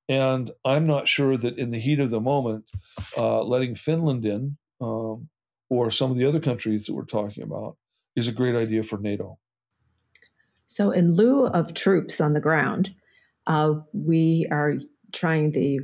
And 0.07 0.51
I'm 0.63 0.85
not 0.85 1.07
sure 1.07 1.35
that 1.35 1.57
in 1.57 1.71
the 1.71 1.79
heat 1.79 1.99
of 1.99 2.11
the 2.11 2.21
moment, 2.21 2.69
uh, 3.17 3.41
letting 3.41 3.73
Finland 3.73 4.23
in 4.23 4.57
um, 4.79 5.29
or 5.69 5.89
some 5.89 6.11
of 6.11 6.17
the 6.17 6.25
other 6.25 6.39
countries 6.39 6.85
that 6.85 6.93
we're 6.93 7.05
talking 7.05 7.43
about 7.43 7.77
is 8.15 8.27
a 8.27 8.33
great 8.33 8.55
idea 8.55 8.83
for 8.83 8.99
NATO. 8.99 9.39
So, 10.67 10.91
in 10.91 11.15
lieu 11.15 11.47
of 11.47 11.73
troops 11.73 12.21
on 12.21 12.33
the 12.33 12.39
ground, 12.39 12.93
uh, 13.47 13.75
we 13.93 14.47
are 14.51 14.75
trying 15.13 15.51
the 15.51 15.79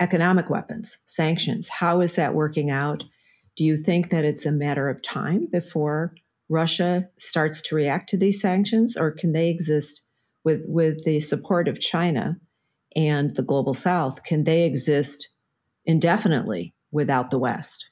economic 0.00 0.50
weapons, 0.50 0.98
sanctions. 1.04 1.68
How 1.68 2.00
is 2.00 2.14
that 2.14 2.34
working 2.34 2.70
out? 2.70 3.04
Do 3.56 3.64
you 3.64 3.76
think 3.76 4.10
that 4.10 4.24
it's 4.24 4.46
a 4.46 4.52
matter 4.52 4.88
of 4.88 5.02
time 5.02 5.46
before 5.50 6.14
Russia 6.48 7.08
starts 7.16 7.60
to 7.62 7.74
react 7.74 8.08
to 8.10 8.16
these 8.16 8.40
sanctions, 8.40 8.96
or 8.96 9.10
can 9.10 9.32
they 9.32 9.48
exist 9.48 10.02
with, 10.44 10.64
with 10.68 11.04
the 11.04 11.20
support 11.20 11.68
of 11.68 11.80
China 11.80 12.38
and 12.94 13.34
the 13.34 13.42
global 13.42 13.74
South? 13.74 14.22
Can 14.22 14.44
they 14.44 14.64
exist 14.64 15.28
indefinitely 15.84 16.74
without 16.90 17.30
the 17.30 17.38
West? 17.38 17.86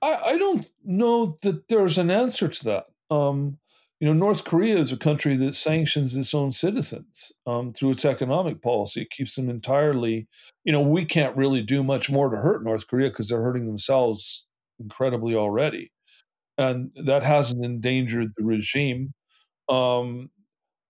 I, 0.00 0.20
I 0.24 0.38
don't 0.38 0.66
know 0.84 1.38
that 1.42 1.68
there's 1.68 1.98
an 1.98 2.10
answer 2.10 2.48
to 2.48 2.64
that. 2.64 2.86
Um, 3.10 3.58
you 4.02 4.08
know, 4.08 4.14
North 4.14 4.42
Korea 4.42 4.78
is 4.78 4.90
a 4.90 4.96
country 4.96 5.36
that 5.36 5.54
sanctions 5.54 6.16
its 6.16 6.34
own 6.34 6.50
citizens 6.50 7.30
um, 7.46 7.72
through 7.72 7.90
its 7.90 8.04
economic 8.04 8.60
policy. 8.60 9.02
It 9.02 9.10
keeps 9.10 9.36
them 9.36 9.48
entirely, 9.48 10.26
you 10.64 10.72
know, 10.72 10.80
we 10.80 11.04
can't 11.04 11.36
really 11.36 11.62
do 11.62 11.84
much 11.84 12.10
more 12.10 12.28
to 12.28 12.36
hurt 12.38 12.64
North 12.64 12.88
Korea 12.88 13.10
because 13.10 13.28
they're 13.28 13.44
hurting 13.44 13.66
themselves 13.66 14.48
incredibly 14.80 15.36
already. 15.36 15.92
And 16.58 16.90
that 16.96 17.22
hasn't 17.22 17.64
endangered 17.64 18.32
the 18.36 18.42
regime. 18.42 19.14
Um, 19.68 20.30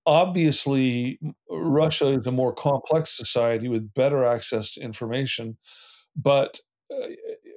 obviously, 0.07 1.21
Russia 1.51 2.19
is 2.19 2.27
a 2.27 2.33
more 2.33 2.55
complex 2.55 3.15
society 3.15 3.69
with 3.69 3.93
better 3.93 4.25
access 4.25 4.73
to 4.73 4.81
information. 4.81 5.59
But 6.17 6.61
uh, 6.91 7.09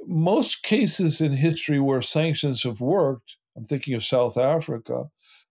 most 0.05 0.63
cases 0.63 1.21
in 1.21 1.31
history 1.31 1.79
where 1.79 2.01
sanctions 2.01 2.63
have 2.63 2.81
worked, 2.81 3.37
I'm 3.55 3.63
thinking 3.63 3.93
of 3.93 4.03
South 4.03 4.37
Africa, 4.37 5.05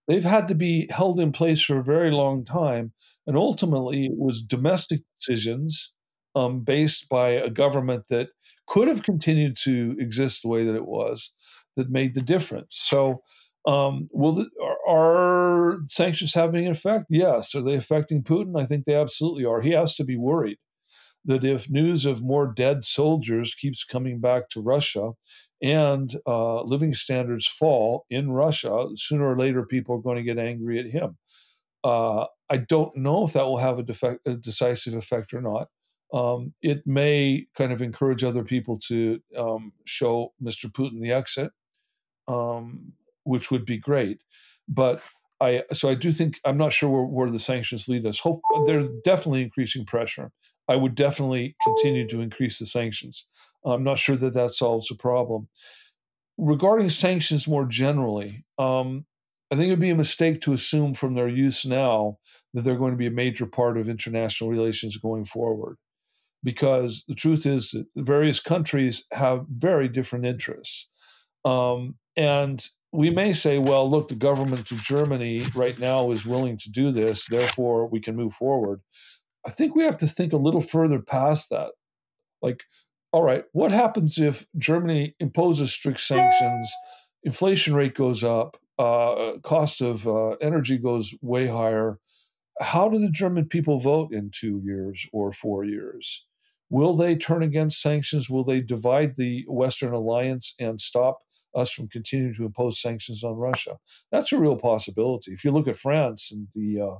they've 0.07 0.23
had 0.23 0.47
to 0.47 0.55
be 0.55 0.87
held 0.89 1.19
in 1.19 1.31
place 1.31 1.61
for 1.61 1.77
a 1.77 1.83
very 1.83 2.11
long 2.11 2.45
time. 2.45 2.93
And 3.27 3.37
ultimately, 3.37 4.05
it 4.05 4.17
was 4.17 4.41
domestic 4.41 5.01
decisions 5.17 5.93
um, 6.35 6.63
based 6.63 7.09
by 7.09 7.29
a 7.29 7.49
government 7.49 8.05
that 8.09 8.29
could 8.67 8.87
have 8.87 9.03
continued 9.03 9.57
to 9.63 9.95
exist 9.99 10.41
the 10.41 10.49
way 10.49 10.65
that 10.65 10.75
it 10.75 10.85
was 10.85 11.33
that 11.75 11.89
made 11.89 12.13
the 12.13 12.21
difference. 12.21 12.75
So 12.77 13.21
Um, 13.67 14.09
will 14.11 14.33
the, 14.33 14.47
are, 14.61 14.79
are 14.87 15.79
sanctions 15.87 16.35
having 16.35 16.65
an 16.65 16.71
effect? 16.71 17.05
Yes. 17.09 17.55
Are 17.55 17.63
they 17.63 17.75
affecting 17.75 18.23
Putin? 18.23 18.61
I 18.61 18.65
think 18.67 18.85
they 18.85 18.93
absolutely 18.93 19.43
are. 19.43 19.61
He 19.61 19.71
has 19.71 19.95
to 19.95 20.03
be 20.03 20.15
worried 20.17 20.59
that 21.25 21.43
if 21.43 21.67
news 21.67 22.05
of 22.05 22.21
more 22.21 22.53
dead 22.53 22.85
soldiers 22.85 23.55
keeps 23.55 23.83
coming 23.83 24.19
back 24.21 24.49
to 24.49 24.61
Russia 24.61 25.13
and 25.65 26.13
uh, 26.27 26.61
living 26.61 26.93
standards 26.93 27.47
fall 27.47 28.05
in 28.11 28.29
Russia, 28.29 28.89
sooner 28.93 29.27
or 29.27 29.35
later 29.35 29.65
people 29.65 29.95
are 29.95 30.01
going 30.01 30.17
to 30.17 30.21
get 30.21 30.37
angry 30.37 30.79
at 30.79 30.85
him. 30.85 31.17
Uh, 31.83 32.25
I 32.51 32.57
don't 32.57 32.95
know 32.95 33.23
if 33.23 33.33
that 33.33 33.45
will 33.45 33.57
have 33.57 33.79
a, 33.79 33.83
defect, 33.83 34.27
a 34.27 34.35
decisive 34.35 34.93
effect 34.93 35.33
or 35.33 35.41
not. 35.41 35.69
Um, 36.13 36.53
it 36.61 36.85
may 36.85 37.47
kind 37.57 37.71
of 37.71 37.81
encourage 37.81 38.23
other 38.23 38.43
people 38.43 38.77
to 38.89 39.19
um, 39.35 39.73
show 39.85 40.33
Mr. 40.41 40.71
Putin 40.71 41.01
the 41.01 41.11
exit, 41.11 41.51
um, 42.27 42.93
which 43.23 43.49
would 43.49 43.65
be 43.65 43.79
great. 43.79 44.19
But 44.67 45.01
I 45.41 45.63
so 45.73 45.89
I 45.89 45.95
do 45.95 46.11
think 46.11 46.39
I'm 46.45 46.57
not 46.57 46.73
sure 46.73 46.89
where, 46.91 47.05
where 47.05 47.29
the 47.31 47.39
sanctions 47.39 47.89
lead 47.89 48.05
us. 48.05 48.19
Hope 48.19 48.41
they're 48.67 48.87
definitely 49.03 49.41
increasing 49.41 49.83
pressure. 49.83 50.31
I 50.67 50.75
would 50.75 50.95
definitely 50.95 51.55
continue 51.63 52.07
to 52.07 52.21
increase 52.21 52.59
the 52.59 52.65
sanctions. 52.65 53.27
I'm 53.65 53.83
not 53.83 53.99
sure 53.99 54.15
that 54.15 54.33
that 54.33 54.51
solves 54.51 54.87
the 54.87 54.95
problem. 54.95 55.47
Regarding 56.37 56.89
sanctions 56.89 57.47
more 57.47 57.65
generally, 57.65 58.45
um, 58.57 59.05
I 59.51 59.55
think 59.55 59.67
it 59.67 59.71
would 59.71 59.79
be 59.79 59.89
a 59.89 59.95
mistake 59.95 60.41
to 60.41 60.53
assume 60.53 60.93
from 60.93 61.15
their 61.15 61.27
use 61.29 61.65
now 61.65 62.17
that 62.53 62.63
they're 62.63 62.77
going 62.77 62.91
to 62.91 62.97
be 62.97 63.07
a 63.07 63.11
major 63.11 63.45
part 63.45 63.77
of 63.77 63.89
international 63.89 64.49
relations 64.49 64.97
going 64.97 65.25
forward. 65.25 65.77
Because 66.43 67.03
the 67.07 67.15
truth 67.15 67.45
is 67.45 67.71
that 67.71 67.85
various 67.95 68.39
countries 68.39 69.05
have 69.11 69.45
very 69.49 69.87
different 69.87 70.25
interests. 70.25 70.89
Um, 71.43 71.95
and 72.15 72.67
we 72.91 73.09
may 73.09 73.33
say, 73.33 73.57
well, 73.57 73.89
look, 73.89 74.07
the 74.07 74.15
government 74.15 74.71
of 74.71 74.81
Germany 74.81 75.43
right 75.55 75.77
now 75.79 76.11
is 76.11 76.25
willing 76.25 76.57
to 76.57 76.69
do 76.69 76.91
this, 76.91 77.27
therefore 77.27 77.87
we 77.87 77.99
can 77.99 78.15
move 78.15 78.33
forward. 78.33 78.81
I 79.45 79.51
think 79.51 79.75
we 79.75 79.83
have 79.83 79.97
to 79.97 80.07
think 80.07 80.33
a 80.33 80.37
little 80.37 80.61
further 80.61 80.99
past 80.99 81.49
that. 81.49 81.71
Like, 82.41 82.63
all 83.11 83.23
right, 83.23 83.45
what 83.53 83.71
happens 83.71 84.17
if 84.17 84.45
Germany 84.57 85.15
imposes 85.19 85.71
strict 85.71 85.99
sanctions, 85.99 86.71
inflation 87.23 87.73
rate 87.75 87.95
goes 87.95 88.23
up, 88.23 88.57
uh, 88.77 89.33
cost 89.43 89.81
of 89.81 90.07
uh, 90.07 90.31
energy 90.41 90.77
goes 90.77 91.13
way 91.21 91.47
higher? 91.47 91.99
How 92.59 92.89
do 92.89 92.97
the 92.97 93.09
German 93.09 93.47
people 93.47 93.79
vote 93.79 94.11
in 94.13 94.31
two 94.33 94.61
years 94.63 95.07
or 95.13 95.31
four 95.31 95.63
years? 95.63 96.25
Will 96.69 96.95
they 96.95 97.15
turn 97.15 97.43
against 97.43 97.81
sanctions? 97.81 98.29
Will 98.29 98.43
they 98.43 98.61
divide 98.61 99.15
the 99.17 99.45
Western 99.47 99.93
alliance 99.93 100.55
and 100.59 100.81
stop 100.81 101.19
us 101.53 101.71
from 101.71 101.87
continuing 101.87 102.33
to 102.35 102.45
impose 102.45 102.81
sanctions 102.81 103.23
on 103.23 103.35
Russia? 103.35 103.77
That's 104.11 104.33
a 104.33 104.39
real 104.39 104.57
possibility. 104.57 105.31
If 105.31 105.43
you 105.43 105.51
look 105.51 105.67
at 105.67 105.77
France 105.77 106.31
and 106.31 106.47
the 106.53 106.81
uh, 106.81 106.95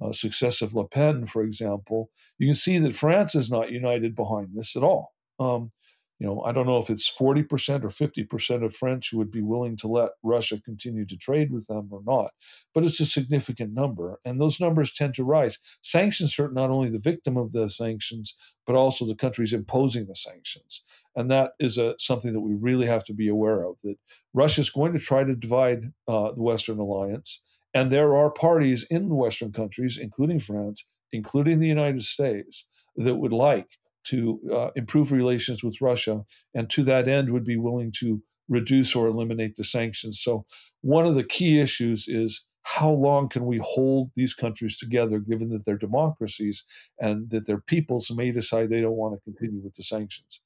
uh, 0.00 0.12
success 0.12 0.62
of 0.62 0.74
Le 0.74 0.86
Pen, 0.86 1.24
for 1.24 1.42
example, 1.42 2.10
you 2.38 2.46
can 2.46 2.54
see 2.54 2.78
that 2.78 2.94
France 2.94 3.34
is 3.34 3.50
not 3.50 3.70
united 3.70 4.14
behind 4.14 4.48
this 4.54 4.76
at 4.76 4.82
all. 4.82 5.14
Um, 5.38 5.72
you 6.18 6.26
know, 6.26 6.42
I 6.42 6.52
don't 6.52 6.66
know 6.66 6.78
if 6.78 6.88
it's 6.88 7.12
40% 7.12 7.84
or 7.84 7.88
50% 7.88 8.64
of 8.64 8.74
French 8.74 9.10
who 9.10 9.18
would 9.18 9.30
be 9.30 9.42
willing 9.42 9.76
to 9.78 9.88
let 9.88 10.12
Russia 10.22 10.58
continue 10.58 11.04
to 11.04 11.16
trade 11.16 11.52
with 11.52 11.66
them 11.66 11.88
or 11.90 12.00
not, 12.06 12.30
but 12.74 12.84
it's 12.84 13.00
a 13.00 13.06
significant 13.06 13.74
number. 13.74 14.18
And 14.24 14.40
those 14.40 14.58
numbers 14.58 14.94
tend 14.94 15.14
to 15.16 15.24
rise. 15.24 15.58
Sanctions 15.82 16.34
hurt 16.34 16.54
not 16.54 16.70
only 16.70 16.88
the 16.88 16.98
victim 16.98 17.36
of 17.36 17.52
the 17.52 17.68
sanctions, 17.68 18.34
but 18.66 18.76
also 18.76 19.04
the 19.04 19.14
countries 19.14 19.52
imposing 19.52 20.06
the 20.06 20.16
sanctions. 20.16 20.82
And 21.14 21.30
that 21.30 21.52
is 21.60 21.76
a, 21.76 21.94
something 21.98 22.32
that 22.32 22.40
we 22.40 22.54
really 22.54 22.86
have 22.86 23.04
to 23.04 23.14
be 23.14 23.28
aware 23.28 23.64
of 23.64 23.76
that 23.84 23.96
Russia 24.32 24.62
is 24.62 24.70
going 24.70 24.94
to 24.94 24.98
try 24.98 25.22
to 25.22 25.34
divide 25.34 25.92
uh, 26.08 26.32
the 26.32 26.42
Western 26.42 26.78
alliance. 26.78 27.42
And 27.76 27.92
there 27.92 28.16
are 28.16 28.30
parties 28.30 28.86
in 28.88 29.10
Western 29.10 29.52
countries, 29.52 29.98
including 30.00 30.38
France, 30.38 30.88
including 31.12 31.60
the 31.60 31.66
United 31.68 32.04
States, 32.04 32.66
that 32.96 33.16
would 33.16 33.34
like 33.34 33.68
to 34.04 34.40
uh, 34.50 34.70
improve 34.76 35.12
relations 35.12 35.62
with 35.62 35.82
Russia, 35.82 36.22
and 36.54 36.70
to 36.70 36.82
that 36.84 37.06
end 37.06 37.34
would 37.34 37.44
be 37.44 37.58
willing 37.58 37.92
to 37.98 38.22
reduce 38.48 38.96
or 38.96 39.08
eliminate 39.08 39.56
the 39.56 39.64
sanctions. 39.64 40.18
So, 40.22 40.46
one 40.80 41.04
of 41.04 41.16
the 41.16 41.22
key 41.22 41.60
issues 41.60 42.08
is 42.08 42.46
how 42.62 42.88
long 42.88 43.28
can 43.28 43.44
we 43.44 43.60
hold 43.62 44.10
these 44.16 44.32
countries 44.32 44.78
together, 44.78 45.18
given 45.18 45.50
that 45.50 45.66
they're 45.66 45.76
democracies 45.76 46.64
and 46.98 47.28
that 47.28 47.46
their 47.46 47.60
peoples 47.60 48.10
may 48.10 48.30
decide 48.32 48.70
they 48.70 48.80
don't 48.80 48.96
want 48.96 49.14
to 49.14 49.20
continue 49.30 49.60
with 49.62 49.74
the 49.74 49.82
sanctions. 49.82 50.40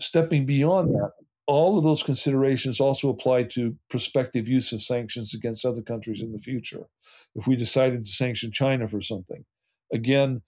Stepping 0.00 0.46
beyond 0.46 0.94
that, 0.94 1.10
all 1.46 1.76
of 1.76 1.84
those 1.84 2.02
considerations 2.02 2.80
also 2.80 3.10
apply 3.10 3.44
to 3.44 3.76
prospective 3.90 4.48
use 4.48 4.72
of 4.72 4.82
sanctions 4.82 5.34
against 5.34 5.64
other 5.64 5.82
countries 5.82 6.22
in 6.22 6.32
the 6.32 6.38
future. 6.38 6.86
If 7.34 7.46
we 7.46 7.56
decided 7.56 8.04
to 8.04 8.10
sanction 8.10 8.50
China 8.50 8.86
for 8.86 9.00
something, 9.00 9.44
again, 9.92 10.42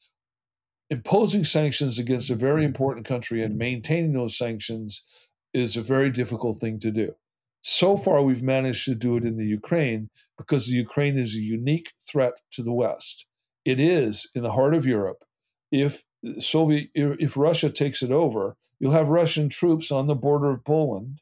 imposing 0.89 1.45
sanctions 1.45 1.99
against 1.99 2.31
a 2.31 2.35
very 2.35 2.65
important 2.65 3.07
country 3.07 3.43
and 3.43 3.59
maintaining 3.59 4.13
those 4.13 4.39
sanctions 4.39 5.05
is 5.53 5.77
a 5.77 5.83
very 5.83 6.11
difficult 6.11 6.59
thing 6.59 6.79
to 6.81 6.91
do. 6.91 7.15
So 7.63 7.97
far, 7.97 8.23
we've 8.23 8.43
managed 8.43 8.85
to 8.85 8.95
do 8.95 9.17
it 9.17 9.25
in 9.25 9.37
the 9.37 9.47
Ukraine 9.47 10.09
because 10.39 10.67
the 10.67 10.77
Ukraine 10.77 11.19
is 11.19 11.35
a 11.35 11.41
unique 11.41 11.93
threat 12.01 12.35
to 12.53 12.63
the 12.63 12.73
West. 12.73 13.27
It 13.65 13.81
is 13.81 14.31
in 14.35 14.43
the 14.43 14.53
heart 14.53 14.75
of 14.75 14.87
Europe. 14.87 15.25
If 15.73 16.05
Soviet, 16.39 16.91
if 16.95 17.37
Russia 17.37 17.71
takes 17.71 18.03
it 18.03 18.13
over, 18.13 18.57
You'll 18.79 18.93
have 18.93 19.09
Russian 19.09 19.49
troops 19.49 19.91
on 19.91 20.07
the 20.07 20.15
border 20.15 20.51
of 20.51 20.65
Poland, 20.65 21.21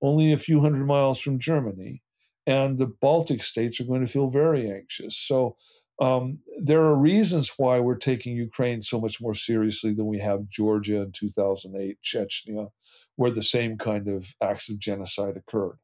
only 0.00 0.32
a 0.32 0.36
few 0.36 0.60
hundred 0.60 0.86
miles 0.86 1.20
from 1.20 1.38
Germany, 1.38 2.02
and 2.46 2.78
the 2.78 2.86
Baltic 2.86 3.42
states 3.42 3.80
are 3.80 3.84
going 3.84 4.04
to 4.04 4.10
feel 4.10 4.28
very 4.28 4.70
anxious. 4.70 5.16
So 5.16 5.56
um, 6.00 6.38
there 6.58 6.82
are 6.82 6.94
reasons 6.94 7.52
why 7.58 7.80
we're 7.80 7.96
taking 7.96 8.34
Ukraine 8.36 8.82
so 8.82 9.00
much 9.00 9.20
more 9.20 9.34
seriously 9.34 9.92
than 9.92 10.06
we 10.06 10.20
have 10.20 10.48
Georgia 10.48 11.02
in 11.02 11.12
2008, 11.12 11.98
Chechnya, 12.02 12.70
where 13.16 13.30
the 13.30 13.42
same 13.42 13.76
kind 13.76 14.08
of 14.08 14.34
acts 14.42 14.70
of 14.70 14.78
genocide 14.78 15.36
occurred. 15.36 15.78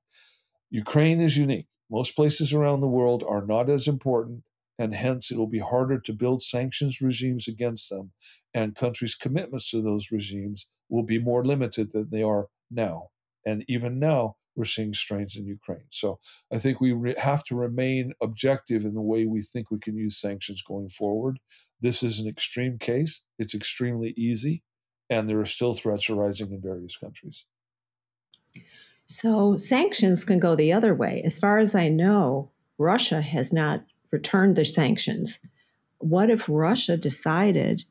Ukraine 0.71 1.21
is 1.21 1.37
unique. 1.37 1.67
Most 1.91 2.17
places 2.17 2.53
around 2.53 2.81
the 2.81 2.89
world 2.89 3.25
are 3.29 3.45
not 3.45 3.69
as 3.69 3.87
important, 3.87 4.45
and 4.79 4.95
hence 4.95 5.31
it 5.31 5.37
will 5.37 5.47
be 5.47 5.59
harder 5.59 6.01
to 6.01 6.13
build 6.13 6.43
sanctions 6.43 7.01
regimes 7.01 7.47
against 7.47 7.91
them 7.91 8.13
and 8.55 8.75
countries' 8.75 9.15
commitments 9.15 9.71
to 9.71 9.83
those 9.83 10.11
regimes 10.11 10.67
will 10.89 11.03
be 11.03 11.19
more 11.19 11.45
limited 11.45 11.93
than 11.93 12.11
they 12.11 12.23
are 12.23 12.49
now. 12.71 13.09
And 13.45 13.65
even 13.69 13.99
now, 13.99 14.37
we're 14.57 14.65
seeing 14.65 14.95
strains 14.95 15.37
in 15.37 15.47
Ukraine. 15.47 15.85
So 15.91 16.19
I 16.53 16.59
think 16.59 16.81
we 16.81 16.93
re- 16.93 17.15
have 17.19 17.45
to 17.45 17.55
remain 17.55 18.15
objective 18.23 18.85
in 18.85 18.95
the 18.95 19.03
way 19.03 19.27
we 19.27 19.43
think 19.43 19.71
we 19.71 19.79
can 19.79 19.97
use 19.97 20.17
sanctions 20.17 20.63
going 20.63 20.89
forward. 20.89 21.39
This 21.81 22.03
is 22.03 22.19
an 22.19 22.27
extreme 22.27 22.79
case, 22.79 23.23
it's 23.39 23.55
extremely 23.55 24.15
easy, 24.17 24.63
and 25.11 25.29
there 25.29 25.39
are 25.39 25.45
still 25.45 25.75
threats 25.75 26.09
arising 26.09 26.53
in 26.53 26.63
various 26.63 26.97
countries. 26.97 27.45
So 29.07 29.57
sanctions 29.57 30.25
can 30.25 30.41
go 30.41 30.57
the 30.57 30.73
other 30.73 30.95
way. 30.95 31.23
As 31.25 31.39
far 31.39 31.59
as 31.59 31.75
I 31.75 31.89
know, 31.89 32.51
Russia 32.79 33.21
has 33.21 33.53
not 33.53 33.85
returned 34.11 34.57
the 34.57 34.65
sanctions. 34.65 35.39
What 35.99 36.31
if 36.31 36.47
Russia 36.49 36.97
decided 36.97 37.85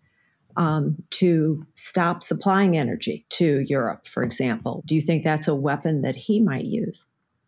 um, 0.58 0.96
to 1.12 1.66
stop 1.74 2.24
supplying 2.24 2.78
energy 2.78 3.26
to 3.30 3.60
Europe, 3.68 4.08
for 4.08 4.24
example? 4.24 4.84
Do 4.86 4.96
you 4.96 5.02
think 5.02 5.24
that's 5.24 5.48
a 5.48 5.56
weapon 5.56 6.02
that 6.02 6.16
he 6.16 6.42
might 6.42 6.66
use? 6.66 7.06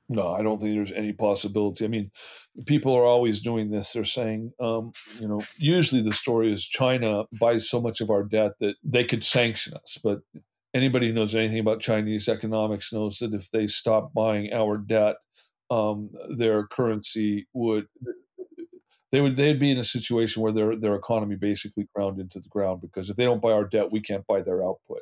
No, 0.09 0.33
I 0.33 0.41
don't 0.41 0.61
think 0.61 0.73
there's 0.73 0.93
any 0.93 1.11
possibility. 1.11 1.83
I 1.83 1.89
mean, 1.89 2.11
people 2.65 2.95
are 2.95 3.03
always 3.03 3.41
doing 3.41 3.71
this. 3.71 3.91
They're 3.91 4.05
saying, 4.05 4.53
um, 4.59 4.93
you 5.19 5.27
know, 5.27 5.41
usually 5.57 6.01
the 6.01 6.13
story 6.13 6.51
is 6.51 6.65
China 6.65 7.23
buys 7.37 7.69
so 7.69 7.81
much 7.81 7.99
of 7.99 8.09
our 8.09 8.23
debt 8.23 8.53
that 8.61 8.75
they 8.83 9.03
could 9.03 9.23
sanction 9.23 9.73
us. 9.73 9.97
But 10.01 10.19
anybody 10.73 11.07
who 11.07 11.13
knows 11.13 11.35
anything 11.35 11.59
about 11.59 11.81
Chinese 11.81 12.29
economics 12.29 12.93
knows 12.93 13.17
that 13.17 13.33
if 13.33 13.51
they 13.51 13.67
stop 13.67 14.13
buying 14.13 14.53
our 14.53 14.77
debt, 14.77 15.15
um, 15.69 16.11
their 16.29 16.65
currency 16.65 17.47
would 17.53 17.87
they 19.11 19.21
would 19.21 19.37
they'd 19.37 19.59
be 19.59 19.71
in 19.71 19.77
a 19.77 19.83
situation 19.83 20.41
where 20.41 20.51
their 20.51 20.75
their 20.75 20.95
economy 20.95 21.35
basically 21.35 21.87
ground 21.95 22.19
into 22.19 22.39
the 22.39 22.49
ground 22.49 22.81
because 22.81 23.09
if 23.09 23.15
they 23.15 23.25
don't 23.25 23.41
buy 23.41 23.51
our 23.51 23.65
debt, 23.65 23.91
we 23.91 24.01
can't 24.01 24.27
buy 24.27 24.41
their 24.41 24.63
output. 24.63 25.01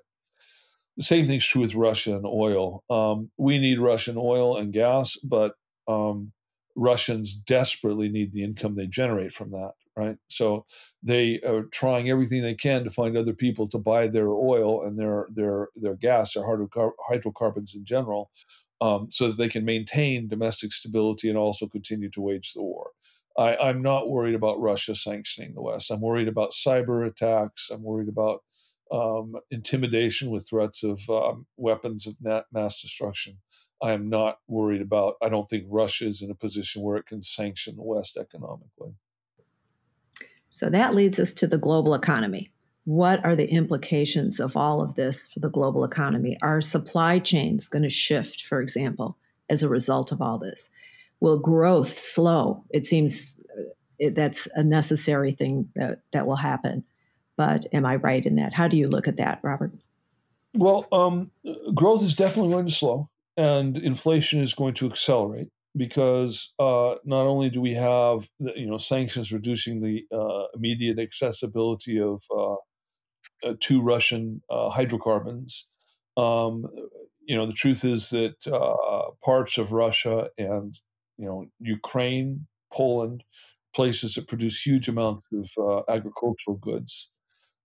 The 0.98 1.04
same 1.04 1.28
thing's 1.28 1.46
true 1.46 1.62
with 1.62 1.76
Russia 1.76 2.16
and 2.16 2.26
oil. 2.26 2.84
Um, 2.90 3.32
we 3.38 3.60
need 3.60 3.80
Russian 3.80 4.16
oil 4.18 4.56
and 4.56 4.72
gas, 4.72 5.18
but 5.18 5.56
um, 5.88 6.32
Russians 6.76 7.34
desperately 7.34 8.08
need 8.10 8.32
the 8.32 8.44
income 8.44 8.76
they 8.76 8.88
generate 8.88 9.34
from 9.34 9.52
that, 9.52 9.72
right? 9.98 10.18
So 10.30 10.66
they 11.04 11.42
are 11.42 11.64
trying 11.64 12.10
everything 12.10 12.42
they 12.42 12.56
can 12.56 12.84
to 12.86 12.90
find 12.90 13.18
other 13.18 13.34
people 13.34 13.68
to 13.70 13.78
buy 13.78 14.08
their 14.08 14.30
oil 14.30 14.86
and 14.86 14.98
their 14.98 15.28
their 15.34 15.70
their 15.76 15.96
gas, 15.96 16.34
their 16.34 16.46
hydrocarbons 17.10 17.76
in 17.76 17.86
general, 17.86 18.32
um, 18.82 19.10
so 19.10 19.28
that 19.28 19.38
they 19.38 19.50
can 19.50 19.66
maintain 19.66 20.28
domestic 20.28 20.74
stability 20.74 21.28
and 21.30 21.38
also 21.38 21.68
continue 21.68 22.10
to 22.12 22.22
wage 22.22 22.54
the 22.54 22.62
war. 22.62 22.92
I, 23.38 23.70
am 23.70 23.82
not 23.82 24.10
worried 24.10 24.36
about 24.36 24.62
Russia 24.62 24.96
sanctioning 24.96 25.54
the 25.54 25.62
West. 25.62 25.92
I'm 25.92 26.02
worried 26.02 26.28
about 26.28 26.52
cyber 26.52 27.06
attacks. 27.06 27.70
I'm 27.70 27.84
worried 27.84 28.10
about 28.10 28.44
um, 28.92 29.36
intimidation 29.52 30.30
with 30.30 30.48
threats 30.48 30.84
of 30.84 31.00
um, 31.10 31.46
weapons 31.58 32.08
of 32.08 32.16
mass 32.52 32.82
destruction. 32.82 33.38
I 33.84 33.92
am 33.92 34.10
not 34.10 34.38
worried 34.48 34.82
about. 34.82 35.16
I 35.22 35.30
don't 35.30 35.50
think 35.50 35.66
Russia 35.68 36.08
is 36.08 36.22
in 36.22 36.32
a 36.32 36.36
position 36.36 36.82
where 36.82 36.98
it 36.98 37.06
can 37.06 37.22
sanction 37.22 37.76
the 37.76 37.84
West 37.84 38.18
economically. 38.18 38.94
So 40.50 40.70
that 40.70 40.96
leads 40.96 41.20
us 41.20 41.34
to 41.34 41.48
the 41.48 41.58
global 41.58 41.94
economy. 41.94 42.52
What 42.86 43.24
are 43.26 43.36
the 43.36 43.50
implications 43.50 44.40
of 44.40 44.56
all 44.56 44.82
of 44.82 44.96
this 44.96 45.28
for 45.28 45.40
the 45.40 45.50
global 45.50 45.84
economy? 45.84 46.38
Are 46.42 46.62
supply 46.62 47.20
chains 47.20 47.68
going 47.68 47.84
to 47.84 47.90
shift, 47.90 48.44
for 48.48 48.62
example, 48.62 49.18
as 49.50 49.64
a 49.64 49.70
result 49.70 50.12
of 50.12 50.22
all 50.22 50.38
this? 50.38 50.70
Will 51.20 51.38
growth 51.38 51.98
slow? 51.98 52.64
It 52.70 52.88
seems 52.88 53.36
uh, 53.58 53.64
it, 54.00 54.16
that's 54.16 54.48
a 54.56 54.64
necessary 54.64 55.32
thing 55.32 55.70
that, 55.76 56.02
that 56.12 56.28
will 56.28 56.36
happen. 56.36 56.84
But 57.38 57.66
am 57.74 57.86
I 57.86 57.96
right 57.96 58.26
in 58.26 58.36
that? 58.36 58.54
How 58.54 58.68
do 58.68 58.78
you 58.78 58.88
look 58.88 59.08
at 59.08 59.18
that, 59.18 59.40
Robert? 59.44 59.74
Well, 60.54 60.88
um, 60.92 61.32
growth 61.74 62.02
is 62.02 62.16
definitely 62.16 62.52
going 62.52 62.68
to 62.68 62.74
slow, 62.74 63.10
and 63.36 63.78
inflation 63.78 64.42
is 64.42 64.54
going 64.54 64.74
to 64.76 64.88
accelerate 64.88 65.50
because 65.76 66.54
uh, 66.60 66.96
not 67.04 67.26
only 67.26 67.50
do 67.50 67.60
we 67.60 67.74
have 67.74 68.30
you 68.40 68.68
know 68.68 68.78
sanctions 68.78 69.34
reducing 69.34 69.82
the 69.82 70.06
uh, 70.16 70.46
immediate 70.56 71.00
accessibility 71.00 72.00
of 72.00 72.22
uh, 72.36 72.54
uh 73.44 73.54
to 73.60 73.82
Russian 73.82 74.42
uh, 74.50 74.70
hydrocarbons. 74.70 75.68
Um, 76.16 76.66
you 77.26 77.36
know 77.36 77.46
the 77.46 77.54
truth 77.54 77.84
is 77.84 78.10
that 78.12 78.36
parts 79.24 79.58
of 79.58 79.74
Russia 79.74 80.30
and 80.38 80.80
you 81.18 81.26
know 81.26 81.46
Ukraine, 81.60 82.48
Poland, 82.74 83.24
places 83.74 84.16
that 84.16 84.28
produce 84.28 84.66
huge 84.66 84.88
amounts 84.88 85.26
of 85.58 85.86
agricultural 85.90 86.58
goods 86.58 87.12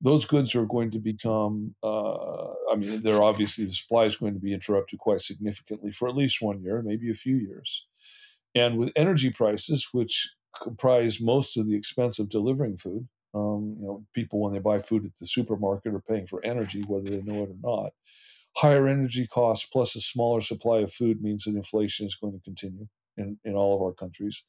those 0.00 0.24
goods 0.24 0.54
are 0.54 0.64
going 0.64 0.90
to 0.92 0.98
become, 0.98 1.74
uh, 1.82 2.46
I 2.72 2.76
mean, 2.76 3.02
they're 3.02 3.22
obviously 3.22 3.66
the 3.66 3.72
supply 3.72 4.04
is 4.04 4.16
going 4.16 4.32
to 4.34 4.40
be 4.40 4.54
interrupted 4.54 4.98
quite 4.98 5.20
significantly 5.20 5.92
for 5.92 6.08
at 6.08 6.16
least 6.16 6.40
one 6.40 6.62
year, 6.62 6.82
maybe 6.82 7.10
a 7.10 7.14
few 7.14 7.36
years. 7.36 7.86
And 8.54 8.78
with 8.78 8.92
energy 8.96 9.30
prices, 9.30 9.88
which 9.92 10.34
comprise 10.60 11.20
most 11.20 11.56
of 11.56 11.66
the 11.66 11.76
expense 11.76 12.18
of 12.18 12.30
delivering 12.30 12.78
food, 12.78 13.08
um, 13.34 13.76
you 13.78 13.86
know, 13.86 14.04
people 14.14 14.40
when 14.40 14.54
they 14.54 14.58
buy 14.58 14.78
food 14.78 15.04
at 15.04 15.14
the 15.20 15.26
supermarket 15.26 15.94
are 15.94 16.00
paying 16.00 16.26
for 16.26 16.44
energy, 16.44 16.82
whether 16.86 17.10
they 17.10 17.22
know 17.22 17.44
it 17.44 17.50
or 17.50 17.82
not. 17.82 17.92
Higher 18.56 18.88
energy 18.88 19.28
costs 19.28 19.68
plus 19.70 19.94
a 19.94 20.00
smaller 20.00 20.40
supply 20.40 20.78
of 20.78 20.92
food 20.92 21.22
means 21.22 21.44
that 21.44 21.54
inflation 21.54 22.06
is 22.06 22.16
going 22.16 22.32
to 22.32 22.40
continue 22.40 22.88
in, 23.20 23.38
in 23.44 23.54
all 23.54 23.76
of 23.76 23.82
our 23.82 23.92
countries. 23.92 24.44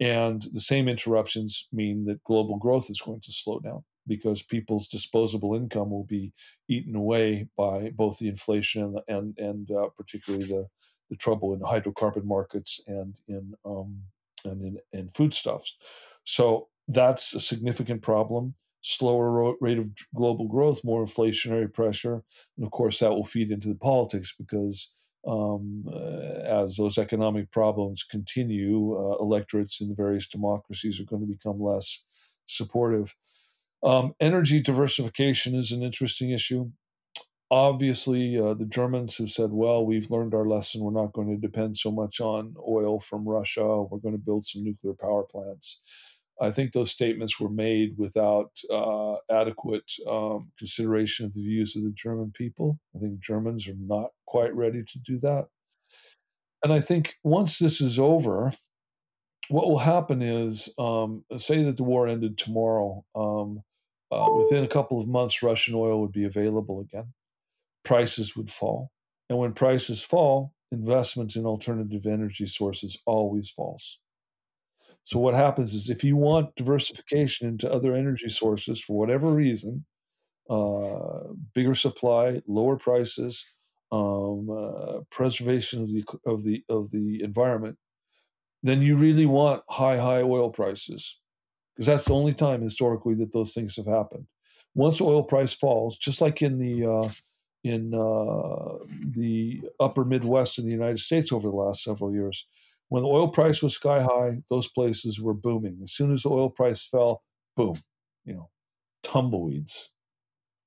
And 0.00 0.42
the 0.52 0.60
same 0.60 0.88
interruptions 0.88 1.68
mean 1.72 2.04
that 2.06 2.24
global 2.24 2.58
growth 2.58 2.90
is 2.90 3.00
going 3.00 3.20
to 3.20 3.32
slow 3.32 3.60
down 3.60 3.84
because 4.06 4.42
people's 4.42 4.88
disposable 4.88 5.54
income 5.54 5.90
will 5.90 6.04
be 6.04 6.32
eaten 6.68 6.94
away 6.94 7.48
by 7.56 7.90
both 7.94 8.18
the 8.18 8.28
inflation 8.28 8.96
and 9.08 9.38
and, 9.38 9.70
uh, 9.70 9.88
particularly 9.96 10.46
the 10.46 10.66
the 11.10 11.16
trouble 11.16 11.52
in 11.52 11.60
hydrocarbon 11.60 12.24
markets 12.24 12.80
and 12.86 13.20
in 13.28 13.54
um, 13.64 14.02
and 14.44 14.62
in, 14.62 14.78
in 14.92 15.08
foodstuffs. 15.08 15.78
So 16.24 16.68
that's 16.88 17.34
a 17.34 17.40
significant 17.40 18.02
problem. 18.02 18.54
Slower 18.82 19.54
rate 19.60 19.78
of 19.78 19.88
global 20.14 20.46
growth, 20.46 20.84
more 20.84 21.02
inflationary 21.02 21.72
pressure, 21.72 22.22
and 22.56 22.66
of 22.66 22.70
course 22.70 22.98
that 22.98 23.10
will 23.10 23.24
feed 23.24 23.50
into 23.50 23.68
the 23.68 23.74
politics 23.74 24.34
because 24.38 24.92
um, 25.26 25.84
uh, 25.92 26.62
as 26.62 26.76
those 26.76 26.98
economic 26.98 27.50
problems 27.50 28.02
continue, 28.02 28.94
uh, 28.94 29.16
electorates 29.20 29.80
in 29.80 29.88
the 29.88 29.94
various 29.94 30.28
democracies 30.28 31.00
are 31.00 31.04
going 31.04 31.22
to 31.22 31.32
become 31.32 31.60
less 31.60 32.04
supportive. 32.46 33.14
Um, 33.82 34.14
energy 34.20 34.60
diversification 34.60 35.54
is 35.54 35.72
an 35.72 35.82
interesting 35.82 36.30
issue. 36.30 36.70
Obviously, 37.50 38.38
uh, 38.38 38.54
the 38.54 38.64
Germans 38.64 39.18
have 39.18 39.30
said, 39.30 39.50
well, 39.52 39.84
we've 39.84 40.10
learned 40.10 40.34
our 40.34 40.48
lesson. 40.48 40.82
We're 40.82 41.02
not 41.02 41.12
going 41.12 41.28
to 41.28 41.36
depend 41.36 41.76
so 41.76 41.90
much 41.90 42.20
on 42.20 42.54
oil 42.66 42.98
from 42.98 43.28
Russia. 43.28 43.82
We're 43.82 43.98
going 43.98 44.14
to 44.14 44.24
build 44.24 44.44
some 44.44 44.64
nuclear 44.64 44.94
power 44.94 45.24
plants. 45.24 45.82
I 46.40 46.50
think 46.50 46.72
those 46.72 46.90
statements 46.90 47.38
were 47.38 47.48
made 47.48 47.94
without 47.96 48.50
uh, 48.70 49.16
adequate 49.30 49.90
um, 50.08 50.50
consideration 50.58 51.26
of 51.26 51.32
the 51.32 51.42
views 51.42 51.76
of 51.76 51.84
the 51.84 51.92
German 51.92 52.32
people. 52.34 52.80
I 52.94 52.98
think 52.98 53.20
Germans 53.20 53.68
are 53.68 53.76
not 53.78 54.10
quite 54.26 54.54
ready 54.54 54.82
to 54.82 54.98
do 54.98 55.18
that. 55.20 55.46
And 56.62 56.72
I 56.72 56.80
think 56.80 57.16
once 57.22 57.58
this 57.58 57.80
is 57.80 57.98
over, 57.98 58.52
what 59.48 59.68
will 59.68 59.78
happen 59.78 60.22
is, 60.22 60.74
um, 60.78 61.24
say 61.36 61.62
that 61.62 61.76
the 61.76 61.84
war 61.84 62.08
ended 62.08 62.38
tomorrow. 62.38 63.04
Um, 63.14 63.62
uh, 64.10 64.26
within 64.36 64.64
a 64.64 64.68
couple 64.68 64.98
of 64.98 65.08
months, 65.08 65.42
Russian 65.42 65.74
oil 65.74 66.00
would 66.00 66.12
be 66.12 66.24
available 66.24 66.80
again. 66.80 67.12
Prices 67.84 68.36
would 68.36 68.50
fall. 68.50 68.90
And 69.28 69.38
when 69.38 69.52
prices 69.52 70.02
fall, 70.02 70.52
investment 70.72 71.36
in 71.36 71.46
alternative 71.46 72.06
energy 72.06 72.46
sources 72.46 72.98
always 73.06 73.50
falls. 73.50 73.98
So, 75.04 75.18
what 75.18 75.34
happens 75.34 75.74
is 75.74 75.90
if 75.90 76.02
you 76.02 76.16
want 76.16 76.56
diversification 76.56 77.48
into 77.48 77.70
other 77.70 77.94
energy 77.94 78.28
sources 78.28 78.80
for 78.80 78.96
whatever 78.96 79.30
reason, 79.30 79.84
uh, 80.50 81.20
bigger 81.54 81.74
supply, 81.74 82.42
lower 82.46 82.76
prices, 82.76 83.44
um, 83.92 84.48
uh, 84.50 85.00
preservation 85.10 85.82
of 85.82 85.92
the 85.92 86.04
of 86.26 86.44
the 86.44 86.64
of 86.68 86.90
the 86.90 87.22
environment, 87.22 87.78
then 88.62 88.82
you 88.82 88.96
really 88.96 89.26
want 89.26 89.62
high 89.70 89.98
high 89.98 90.22
oil 90.22 90.50
prices 90.50 91.20
because 91.74 91.86
that's 91.86 92.06
the 92.06 92.14
only 92.14 92.32
time 92.32 92.62
historically 92.62 93.14
that 93.14 93.32
those 93.32 93.54
things 93.54 93.76
have 93.76 93.86
happened. 93.86 94.26
Once 94.74 95.00
oil 95.00 95.22
price 95.22 95.54
falls, 95.54 95.98
just 95.98 96.20
like 96.20 96.42
in 96.42 96.58
the 96.58 96.86
uh, 96.86 97.08
in 97.62 97.94
uh, 97.94 98.78
the 99.10 99.62
upper 99.80 100.04
Midwest 100.04 100.58
in 100.58 100.66
the 100.66 100.72
United 100.72 100.98
States 100.98 101.32
over 101.32 101.48
the 101.48 101.56
last 101.56 101.82
several 101.82 102.12
years, 102.12 102.46
when 102.88 103.02
the 103.02 103.08
oil 103.08 103.28
price 103.28 103.62
was 103.62 103.74
sky 103.74 104.02
high, 104.02 104.42
those 104.50 104.68
places 104.68 105.20
were 105.20 105.34
booming. 105.34 105.80
As 105.82 105.92
soon 105.92 106.12
as 106.12 106.22
the 106.22 106.30
oil 106.30 106.50
price 106.50 106.86
fell, 106.86 107.22
boom, 107.56 107.76
you 108.24 108.34
know, 108.34 108.50
tumbleweeds, 109.02 109.90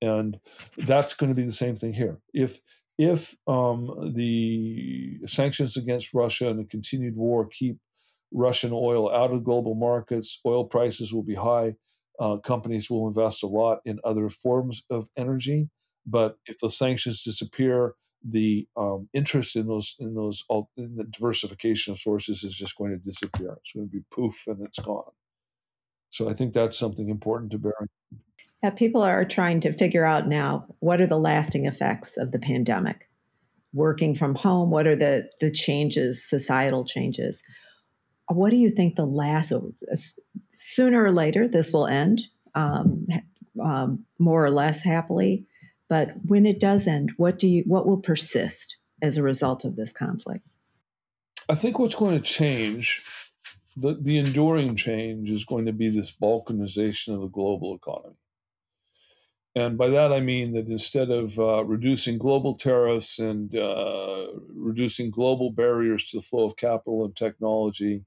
and 0.01 0.39
that's 0.77 1.13
going 1.13 1.30
to 1.30 1.36
be 1.36 1.45
the 1.45 1.51
same 1.51 1.75
thing 1.75 1.93
here. 1.93 2.19
If 2.34 2.60
if 2.97 3.36
um, 3.47 4.13
the 4.15 5.19
sanctions 5.27 5.77
against 5.77 6.13
Russia 6.13 6.49
and 6.49 6.60
the 6.60 6.65
continued 6.65 7.15
war 7.15 7.47
keep 7.47 7.77
Russian 8.34 8.71
oil 8.73 9.12
out 9.13 9.32
of 9.32 9.43
global 9.43 9.75
markets. 9.75 10.39
Oil 10.45 10.65
prices 10.65 11.13
will 11.13 11.23
be 11.23 11.36
high. 11.36 11.75
Uh, 12.19 12.38
companies 12.38 12.89
will 12.89 13.08
invest 13.08 13.43
a 13.43 13.47
lot 13.47 13.80
in 13.86 13.99
other 14.03 14.30
forms 14.30 14.84
of 14.89 15.08
energy. 15.15 15.69
But 16.06 16.38
if 16.45 16.58
the 16.58 16.69
sanctions 16.69 17.23
disappear, 17.23 17.93
the 18.23 18.67
um, 18.75 19.10
interest 19.13 19.56
in 19.56 19.67
those 19.67 19.95
in 19.99 20.15
those 20.15 20.43
in 20.75 20.95
the 20.95 21.03
diversification 21.03 21.93
of 21.93 21.99
sources 21.99 22.43
is 22.43 22.56
just 22.56 22.77
going 22.77 22.91
to 22.91 22.97
disappear. 22.97 23.58
It's 23.62 23.73
going 23.73 23.88
to 23.88 23.91
be 23.91 24.03
poof 24.12 24.47
and 24.47 24.62
it's 24.65 24.80
gone. 24.80 25.12
So 26.10 26.30
I 26.30 26.34
think 26.34 26.53
that's 26.53 26.77
something 26.77 27.10
important 27.10 27.51
to 27.51 27.58
bear. 27.58 27.73
In 27.80 27.88
mind. 28.12 28.21
Yeah, 28.63 28.69
people 28.71 29.03
are 29.03 29.23
trying 29.23 29.60
to 29.62 29.73
figure 29.73 30.06
out 30.06 30.27
now 30.27 30.65
what 30.80 30.99
are 30.99 31.08
the 31.08 31.19
lasting 31.19 31.65
effects 31.65 32.17
of 32.17 32.32
the 32.32 32.39
pandemic. 32.39 33.08
Working 33.73 34.15
from 34.15 34.34
home, 34.34 34.71
what 34.71 34.88
are 34.88 34.95
the 34.95 35.30
the 35.39 35.51
changes, 35.51 36.27
societal 36.27 36.86
changes? 36.86 37.43
what 38.30 38.49
do 38.49 38.58
you 38.58 38.69
think 38.69 38.95
the 38.95 39.06
last 39.06 39.53
sooner 40.49 41.03
or 41.03 41.12
later 41.12 41.47
this 41.47 41.71
will 41.71 41.88
end 41.88 42.23
um, 42.56 43.08
um, 43.63 44.06
more 44.19 44.43
or 44.43 44.51
less 44.51 44.84
happily 44.84 45.45
but 45.89 46.12
when 46.26 46.45
it 46.45 46.60
does 46.60 46.88
end 46.88 47.12
what 47.17 47.39
do 47.39 47.47
you 47.47 47.63
what 47.65 47.88
will 47.88 47.97
persist 47.97 48.78
as 49.02 49.17
a 49.17 49.23
result 49.23 49.65
of 49.65 49.76
this 49.76 49.91
conflict? 49.91 50.45
I 51.50 51.56
think 51.56 51.80
what's 51.80 51.95
going 51.95 52.17
to 52.17 52.23
change 52.23 53.04
the, 53.78 53.95
the 54.00 54.17
enduring 54.17 54.76
change 54.76 55.30
is 55.30 55.45
going 55.45 55.65
to 55.67 55.73
be 55.73 55.89
this 55.89 56.12
balkanization 56.12 57.13
of 57.13 57.21
the 57.21 57.28
global 57.28 57.76
economy. 57.76 58.15
And 59.56 59.78
by 59.78 59.89
that 59.89 60.12
I 60.12 60.19
mean 60.19 60.54
that 60.54 60.67
instead 60.67 61.10
of 61.10 61.39
uh, 61.39 61.63
reducing 61.63 62.17
global 62.17 62.56
tariffs 62.56 63.19
and 63.19 63.56
uh, 63.56 64.28
reducing 64.54 65.10
global 65.10 65.52
barriers 65.52 66.10
to 66.10 66.17
the 66.17 66.23
flow 66.23 66.45
of 66.45 66.58
capital 66.58 67.06
and 67.06 67.15
technology, 67.15 68.06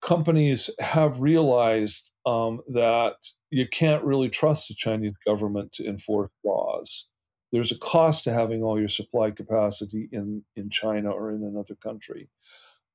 companies 0.00 0.70
have 0.78 1.20
realized 1.20 2.12
um, 2.26 2.60
that 2.68 3.14
you 3.50 3.66
can't 3.66 4.04
really 4.04 4.28
trust 4.28 4.68
the 4.68 4.74
Chinese 4.74 5.14
government 5.26 5.72
to 5.72 5.86
enforce 5.86 6.30
laws. 6.44 7.08
There's 7.52 7.72
a 7.72 7.78
cost 7.78 8.24
to 8.24 8.32
having 8.32 8.62
all 8.62 8.78
your 8.78 8.88
supply 8.88 9.30
capacity 9.30 10.08
in, 10.12 10.44
in 10.56 10.70
China 10.70 11.10
or 11.10 11.32
in 11.32 11.42
another 11.42 11.74
country. 11.74 12.28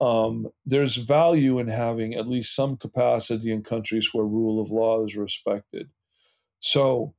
Um, 0.02 0.48
there's 0.66 0.96
value 0.96 1.60
in 1.60 1.68
having 1.68 2.16
at 2.16 2.28
least 2.28 2.56
some 2.56 2.78
capacity 2.78 3.52
in 3.52 3.64
countries 3.64 4.10
where 4.14 4.26
rule 4.26 4.62
of 4.62 4.72
law 4.72 5.04
is 5.06 5.16
respected. 5.16 5.90
So, 6.60 7.14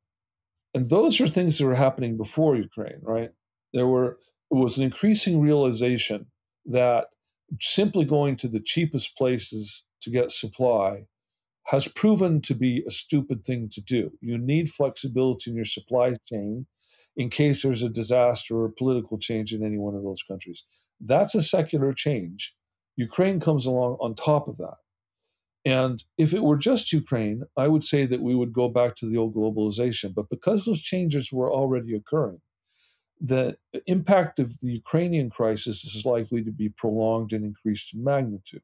and 0.75 0.89
those 0.89 1.21
are 1.21 1.29
things 1.29 1.59
that 1.59 1.67
were 1.67 1.75
happening 1.75 2.17
before 2.17 2.57
Ukraine, 2.57 3.01
right? 3.03 3.31
There 3.73 3.87
were 3.87 4.19
it 4.51 4.55
was 4.55 4.79
an 4.79 4.85
increasing 4.85 5.41
realization 5.41 6.27
that 6.67 7.07
simply 7.61 8.05
going 8.05 8.37
to 8.37 8.49
the 8.49 8.61
cheapest 8.61 9.17
places 9.17 9.85
to 10.03 10.11
get 10.11 10.31
supply 10.31 11.07
has 11.67 11.89
proven 11.89 12.41
to 12.41 12.55
be 12.55 12.85
a 12.87 12.91
stupid 12.91 13.45
thing 13.45 13.69
to 13.73 13.81
do. 13.81 14.13
You 14.21 14.39
need 14.39 14.69
flexibility 14.69 15.51
in 15.51 15.57
your 15.57 15.65
supply 15.65 16.15
chain 16.29 16.67
in 17.17 17.31
case 17.31 17.63
there's 17.63 17.83
a 17.83 17.89
disaster 17.89 18.57
or 18.57 18.67
a 18.67 18.73
political 18.73 19.19
change 19.19 19.53
in 19.53 19.65
any 19.65 19.79
one 19.79 19.95
of 19.95 20.03
those 20.03 20.23
countries. 20.23 20.65
That's 21.01 21.35
a 21.35 21.43
secular 21.43 21.93
change. 21.93 22.55
Ukraine 22.97 23.41
comes 23.41 23.67
along 23.67 23.97
on 24.01 24.15
top 24.15 24.49
of 24.49 24.59
that. 24.59 24.77
And 25.65 26.05
if 26.17 26.33
it 26.33 26.45
were 26.45 26.57
just 26.57 26.93
Ukraine, 26.93 27.43
I 27.57 27.67
would 27.67 27.83
say 27.83 28.07
that 28.07 28.23
we 28.23 28.37
would 28.37 28.53
go 28.53 28.69
back 28.69 28.95
to 28.97 29.07
the 29.07 29.17
old 29.17 29.35
globalization. 29.35 30.15
But 30.15 30.31
because 30.31 30.65
those 30.65 30.81
changes 30.81 31.33
were 31.33 31.53
already 31.53 31.95
occurring, 31.97 32.41
the 33.21 33.57
impact 33.87 34.39
of 34.39 34.61
the 34.61 34.73
Ukrainian 34.73 35.31
crisis 35.31 35.85
is 35.85 36.05
likely 36.05 36.43
to 36.45 36.53
be 36.53 36.69
prolonged 36.69 37.33
and 37.33 37.45
increased 37.45 37.95
in 37.95 38.05
magnitude. 38.05 38.63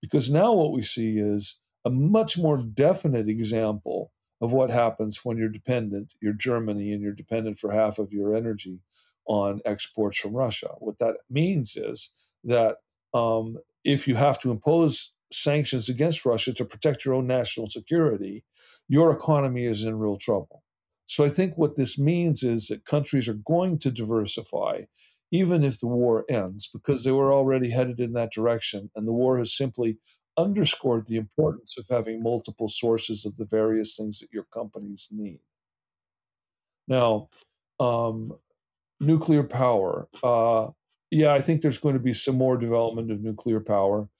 Because 0.00 0.30
now 0.30 0.52
what 0.52 0.72
we 0.72 0.82
see 0.82 1.18
is 1.18 1.60
a 1.84 1.90
much 1.90 2.38
more 2.38 2.58
definite 2.58 3.28
example 3.28 4.12
of 4.40 4.52
what 4.52 4.70
happens 4.70 5.24
when 5.24 5.36
you're 5.36 5.48
dependent, 5.48 6.14
you're 6.20 6.32
Germany, 6.32 6.92
and 6.92 7.02
you're 7.02 7.12
dependent 7.12 7.58
for 7.58 7.72
half 7.72 7.98
of 7.98 8.12
your 8.12 8.34
energy 8.34 8.80
on 9.26 9.60
exports 9.64 10.18
from 10.18 10.32
Russia. 10.32 10.74
What 10.78 10.98
that 10.98 11.16
means 11.28 11.76
is 11.76 12.12
that 12.44 12.76
um, 13.12 13.58
if 13.84 14.06
you 14.06 14.14
have 14.14 14.38
to 14.40 14.50
impose 14.50 15.12
sanctions 15.32 15.88
against 15.88 16.24
Russia 16.24 16.52
to 16.54 16.64
protect 16.64 17.04
your 17.04 17.14
own 17.14 17.26
national 17.26 17.66
security, 17.66 18.44
your 18.88 19.12
economy 19.12 19.64
is 19.66 19.84
in 19.84 19.98
real 19.98 20.16
trouble. 20.16 20.62
So 21.08 21.24
I 21.24 21.28
think 21.28 21.56
what 21.56 21.76
this 21.76 21.98
means 21.98 22.42
is 22.42 22.66
that 22.66 22.84
countries 22.84 23.28
are 23.30 23.34
going 23.34 23.78
to 23.78 23.90
diversify, 23.90 24.82
even 25.32 25.64
if 25.64 25.80
the 25.80 25.86
war 25.86 26.26
ends, 26.28 26.68
because 26.70 27.02
they 27.02 27.12
were 27.12 27.32
already 27.32 27.70
headed 27.70 27.98
in 27.98 28.12
that 28.12 28.30
direction. 28.30 28.90
And 28.94 29.08
the 29.08 29.12
war 29.12 29.38
has 29.38 29.56
simply 29.56 29.96
underscored 30.36 31.06
the 31.06 31.16
importance 31.16 31.78
of 31.78 31.86
having 31.88 32.22
multiple 32.22 32.68
sources 32.68 33.24
of 33.24 33.36
the 33.36 33.46
various 33.46 33.96
things 33.96 34.18
that 34.18 34.28
your 34.30 34.44
companies 34.52 35.08
need. 35.10 35.40
Now, 36.86 37.30
um, 37.80 38.34
nuclear 39.00 39.44
power. 39.44 40.08
Uh, 40.22 40.68
yeah, 41.10 41.32
I 41.32 41.40
think 41.40 41.62
there's 41.62 41.78
going 41.78 41.94
to 41.94 42.02
be 42.02 42.12
some 42.12 42.36
more 42.36 42.58
development 42.58 43.10
of 43.10 43.22
nuclear 43.22 43.60
power. 43.60 44.10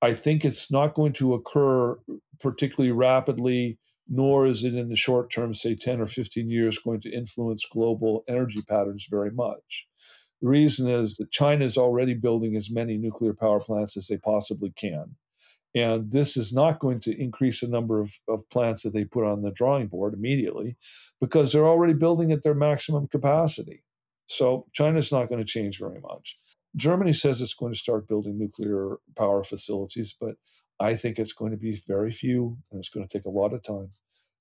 I 0.00 0.14
think 0.14 0.46
it's 0.46 0.72
not 0.72 0.94
going 0.94 1.12
to 1.14 1.34
occur 1.34 1.98
particularly 2.40 2.92
rapidly 2.92 3.78
nor 4.08 4.46
is 4.46 4.64
it 4.64 4.74
in 4.74 4.88
the 4.88 4.96
short 4.96 5.30
term, 5.30 5.54
say 5.54 5.74
10 5.74 6.00
or 6.00 6.06
15 6.06 6.48
years, 6.48 6.78
going 6.78 7.00
to 7.02 7.10
influence 7.10 7.66
global 7.70 8.24
energy 8.28 8.60
patterns 8.66 9.06
very 9.10 9.30
much. 9.30 9.86
The 10.40 10.48
reason 10.48 10.88
is 10.88 11.16
that 11.16 11.30
China 11.30 11.64
is 11.64 11.76
already 11.76 12.14
building 12.14 12.56
as 12.56 12.70
many 12.70 12.96
nuclear 12.96 13.34
power 13.34 13.60
plants 13.60 13.96
as 13.96 14.06
they 14.06 14.16
possibly 14.16 14.70
can. 14.70 15.16
And 15.74 16.10
this 16.10 16.36
is 16.36 16.52
not 16.52 16.78
going 16.78 17.00
to 17.00 17.20
increase 17.20 17.60
the 17.60 17.68
number 17.68 18.00
of, 18.00 18.12
of 18.28 18.48
plants 18.48 18.82
that 18.82 18.94
they 18.94 19.04
put 19.04 19.24
on 19.24 19.42
the 19.42 19.50
drawing 19.50 19.88
board 19.88 20.14
immediately 20.14 20.76
because 21.20 21.52
they're 21.52 21.68
already 21.68 21.92
building 21.92 22.32
at 22.32 22.42
their 22.42 22.54
maximum 22.54 23.06
capacity. 23.08 23.84
So 24.26 24.66
China's 24.72 25.12
not 25.12 25.28
going 25.28 25.44
to 25.44 25.50
change 25.50 25.78
very 25.78 26.00
much. 26.00 26.36
Germany 26.76 27.12
says 27.12 27.40
it's 27.40 27.54
going 27.54 27.72
to 27.72 27.78
start 27.78 28.08
building 28.08 28.38
nuclear 28.38 28.96
power 29.16 29.42
facilities, 29.42 30.14
but 30.18 30.36
I 30.80 30.94
think 30.94 31.18
it's 31.18 31.32
going 31.32 31.50
to 31.50 31.56
be 31.56 31.76
very 31.86 32.12
few 32.12 32.58
and 32.70 32.78
it's 32.78 32.88
going 32.88 33.06
to 33.06 33.18
take 33.18 33.26
a 33.26 33.30
lot 33.30 33.52
of 33.52 33.62
time. 33.62 33.90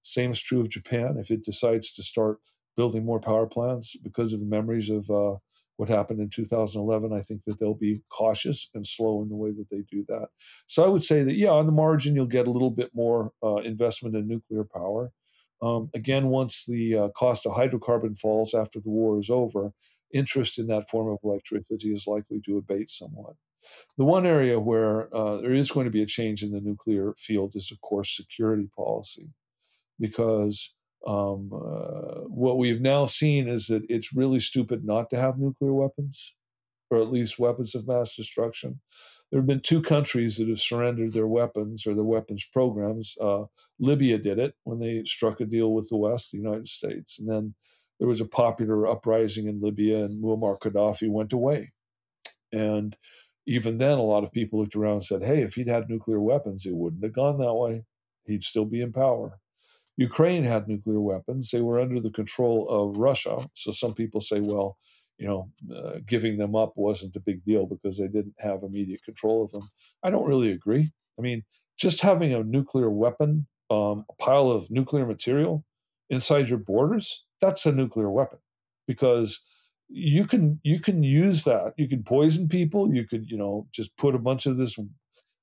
Same 0.01 0.31
is 0.31 0.41
true 0.41 0.61
of 0.61 0.69
Japan. 0.69 1.17
If 1.19 1.31
it 1.31 1.43
decides 1.43 1.93
to 1.93 2.03
start 2.03 2.39
building 2.75 3.03
more 3.05 3.19
power 3.19 3.47
plants 3.47 3.95
because 3.97 4.33
of 4.33 4.39
the 4.39 4.45
memories 4.45 4.89
of 4.89 5.09
uh, 5.09 5.37
what 5.77 5.89
happened 5.89 6.19
in 6.19 6.29
2011, 6.29 7.11
I 7.11 7.21
think 7.21 7.43
that 7.45 7.59
they'll 7.59 7.73
be 7.73 8.01
cautious 8.09 8.69
and 8.73 8.85
slow 8.85 9.21
in 9.21 9.29
the 9.29 9.35
way 9.35 9.51
that 9.51 9.69
they 9.69 9.83
do 9.89 10.05
that. 10.07 10.27
So 10.67 10.83
I 10.83 10.87
would 10.87 11.03
say 11.03 11.23
that, 11.23 11.35
yeah, 11.35 11.49
on 11.49 11.65
the 11.65 11.71
margin, 11.71 12.15
you'll 12.15 12.25
get 12.25 12.47
a 12.47 12.51
little 12.51 12.71
bit 12.71 12.91
more 12.93 13.31
uh, 13.43 13.57
investment 13.57 14.15
in 14.15 14.27
nuclear 14.27 14.63
power. 14.63 15.11
Um, 15.61 15.89
again, 15.93 16.27
once 16.27 16.65
the 16.67 16.95
uh, 16.95 17.09
cost 17.09 17.45
of 17.45 17.53
hydrocarbon 17.53 18.17
falls 18.17 18.53
after 18.53 18.79
the 18.79 18.89
war 18.89 19.19
is 19.19 19.29
over, 19.29 19.73
interest 20.13 20.59
in 20.59 20.67
that 20.67 20.89
form 20.89 21.11
of 21.11 21.19
electricity 21.23 21.91
is 21.91 22.05
likely 22.07 22.39
to 22.41 22.57
abate 22.57 22.89
somewhat. 22.89 23.35
The 23.97 24.05
one 24.05 24.25
area 24.25 24.59
where 24.59 25.13
uh, 25.15 25.37
there 25.37 25.53
is 25.53 25.71
going 25.71 25.85
to 25.85 25.91
be 25.91 26.03
a 26.03 26.07
change 26.07 26.43
in 26.43 26.51
the 26.51 26.61
nuclear 26.61 27.13
field 27.17 27.55
is, 27.55 27.71
of 27.71 27.81
course, 27.81 28.15
security 28.15 28.69
policy, 28.75 29.29
because 29.99 30.75
um, 31.05 31.51
uh, 31.53 32.21
what 32.27 32.57
we've 32.57 32.81
now 32.81 33.05
seen 33.05 33.47
is 33.47 33.67
that 33.67 33.83
it's 33.89 34.13
really 34.13 34.39
stupid 34.39 34.83
not 34.85 35.09
to 35.09 35.17
have 35.17 35.37
nuclear 35.37 35.73
weapons, 35.73 36.35
or 36.89 37.01
at 37.01 37.11
least 37.11 37.39
weapons 37.39 37.75
of 37.75 37.87
mass 37.87 38.15
destruction. 38.15 38.81
There 39.31 39.39
have 39.39 39.47
been 39.47 39.61
two 39.61 39.81
countries 39.81 40.37
that 40.37 40.47
have 40.47 40.59
surrendered 40.59 41.13
their 41.13 41.27
weapons 41.27 41.85
or 41.85 41.93
their 41.93 42.03
weapons 42.03 42.45
programs. 42.45 43.15
Uh, 43.19 43.45
Libya 43.79 44.17
did 44.17 44.39
it 44.39 44.55
when 44.63 44.79
they 44.79 45.03
struck 45.05 45.41
a 45.41 45.45
deal 45.45 45.73
with 45.73 45.89
the 45.89 45.97
West, 45.97 46.31
the 46.31 46.37
United 46.37 46.67
States, 46.67 47.19
and 47.19 47.29
then 47.29 47.55
there 47.99 48.07
was 48.07 48.21
a 48.21 48.25
popular 48.25 48.87
uprising 48.87 49.47
in 49.47 49.61
Libya, 49.61 50.05
and 50.05 50.23
Muammar 50.23 50.59
Gaddafi 50.59 51.09
went 51.09 51.33
away. 51.33 51.73
And 52.51 52.95
even 53.47 53.77
then, 53.77 53.97
a 53.97 54.03
lot 54.03 54.25
of 54.25 54.31
people 54.31 54.59
looked 54.59 54.75
around 54.75 54.93
and 54.93 55.03
said, 55.03 55.23
hey, 55.23 55.41
if 55.41 55.55
he'd 55.55 55.69
had 55.69 55.89
nuclear 55.89 56.19
weapons, 56.19 56.65
it 56.65 56.75
wouldn't 56.75 57.03
have 57.03 57.13
gone 57.13 57.39
that 57.39 57.53
way. 57.53 57.85
He'd 58.25 58.43
still 58.43 58.65
be 58.65 58.81
in 58.81 58.91
power. 58.91 59.39
Ukraine 59.95 60.43
had 60.43 60.67
nuclear 60.67 60.99
weapons. 60.99 61.49
They 61.49 61.61
were 61.61 61.79
under 61.79 62.01
the 62.01 62.11
control 62.11 62.67
of 62.69 62.97
Russia. 62.97 63.47
So 63.55 63.71
some 63.71 63.93
people 63.93 64.19
say, 64.19 64.41
well, 64.41 64.77
you 65.17 65.27
know, 65.27 65.49
uh, 65.73 65.99
giving 66.05 66.37
them 66.37 66.55
up 66.55 66.73
wasn't 66.75 67.15
a 67.15 67.21
big 67.21 67.43
deal 67.45 67.65
because 67.65 67.97
they 67.97 68.07
didn't 68.07 68.35
have 68.39 68.63
immediate 68.63 69.03
control 69.03 69.45
of 69.45 69.51
them. 69.51 69.63
I 70.03 70.09
don't 70.09 70.27
really 70.27 70.51
agree. 70.51 70.91
I 71.17 71.21
mean, 71.21 71.43
just 71.77 72.01
having 72.01 72.33
a 72.33 72.43
nuclear 72.43 72.89
weapon, 72.89 73.47
um, 73.69 74.05
a 74.09 74.13
pile 74.19 74.51
of 74.51 74.69
nuclear 74.69 75.05
material 75.05 75.65
inside 76.09 76.49
your 76.49 76.59
borders, 76.59 77.23
that's 77.41 77.65
a 77.65 77.71
nuclear 77.71 78.11
weapon 78.11 78.39
because 78.87 79.43
you 79.89 80.25
can 80.25 80.59
you 80.63 80.79
can 80.79 81.03
use 81.03 81.43
that 81.43 81.73
you 81.77 81.87
can 81.87 82.03
poison 82.03 82.47
people 82.47 82.93
you 82.93 83.07
could 83.07 83.29
you 83.29 83.37
know 83.37 83.67
just 83.71 83.95
put 83.97 84.15
a 84.15 84.19
bunch 84.19 84.45
of 84.45 84.57
this 84.57 84.77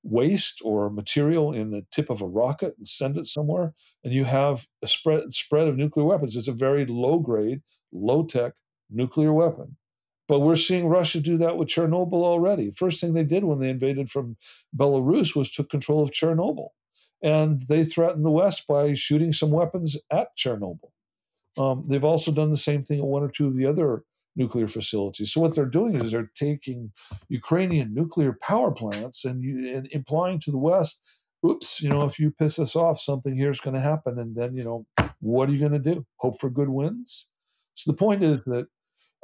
waste 0.02 0.60
or 0.62 0.90
material 0.90 1.52
in 1.52 1.70
the 1.70 1.82
tip 1.90 2.10
of 2.10 2.20
a 2.20 2.26
rocket 2.26 2.74
and 2.76 2.86
send 2.86 3.16
it 3.16 3.26
somewhere 3.26 3.72
and 4.02 4.12
you 4.12 4.24
have 4.24 4.66
a 4.82 4.86
spread 4.86 5.32
spread 5.32 5.66
of 5.66 5.76
nuclear 5.76 6.04
weapons 6.04 6.36
it's 6.36 6.48
a 6.48 6.52
very 6.52 6.84
low 6.84 7.18
grade 7.18 7.62
low 7.90 8.22
tech 8.22 8.52
nuclear 8.90 9.32
weapon 9.32 9.76
but 10.26 10.40
we're 10.40 10.56
seeing 10.56 10.86
Russia 10.86 11.20
do 11.20 11.36
that 11.38 11.56
with 11.56 11.68
Chernobyl 11.68 12.22
already. 12.22 12.70
First 12.70 13.00
thing 13.00 13.12
they 13.12 13.24
did 13.24 13.44
when 13.44 13.58
they 13.58 13.68
invaded 13.68 14.08
from 14.08 14.36
Belarus 14.76 15.36
was 15.36 15.50
took 15.50 15.68
control 15.68 16.02
of 16.02 16.12
Chernobyl. 16.12 16.68
And 17.22 17.62
they 17.68 17.84
threatened 17.84 18.24
the 18.24 18.30
West 18.30 18.66
by 18.66 18.94
shooting 18.94 19.32
some 19.32 19.50
weapons 19.50 19.96
at 20.10 20.28
Chernobyl. 20.36 20.90
Um, 21.56 21.84
they've 21.88 22.04
also 22.04 22.32
done 22.32 22.50
the 22.50 22.56
same 22.56 22.82
thing 22.82 22.98
at 22.98 23.04
one 23.04 23.22
or 23.22 23.28
two 23.28 23.46
of 23.46 23.56
the 23.56 23.66
other 23.66 24.02
nuclear 24.36 24.66
facilities. 24.66 25.32
So 25.32 25.40
what 25.40 25.54
they're 25.54 25.66
doing 25.66 25.94
is 25.94 26.10
they're 26.10 26.30
taking 26.34 26.92
Ukrainian 27.28 27.94
nuclear 27.94 28.36
power 28.40 28.70
plants 28.70 29.24
and, 29.24 29.42
you, 29.42 29.74
and 29.74 29.88
implying 29.92 30.40
to 30.40 30.50
the 30.50 30.58
West, 30.58 31.02
oops, 31.46 31.82
you 31.82 31.88
know, 31.88 32.04
if 32.04 32.18
you 32.18 32.30
piss 32.30 32.58
us 32.58 32.74
off, 32.74 32.98
something 32.98 33.36
here 33.36 33.50
is 33.50 33.60
going 33.60 33.74
to 33.74 33.80
happen. 33.80 34.18
And 34.18 34.34
then, 34.34 34.54
you 34.54 34.64
know, 34.64 34.86
what 35.20 35.48
are 35.48 35.52
you 35.52 35.60
going 35.60 35.72
to 35.72 35.94
do? 35.94 36.06
Hope 36.16 36.40
for 36.40 36.50
good 36.50 36.68
winds? 36.68 37.28
So 37.74 37.90
the 37.90 37.96
point 37.96 38.22
is 38.22 38.42
that 38.44 38.66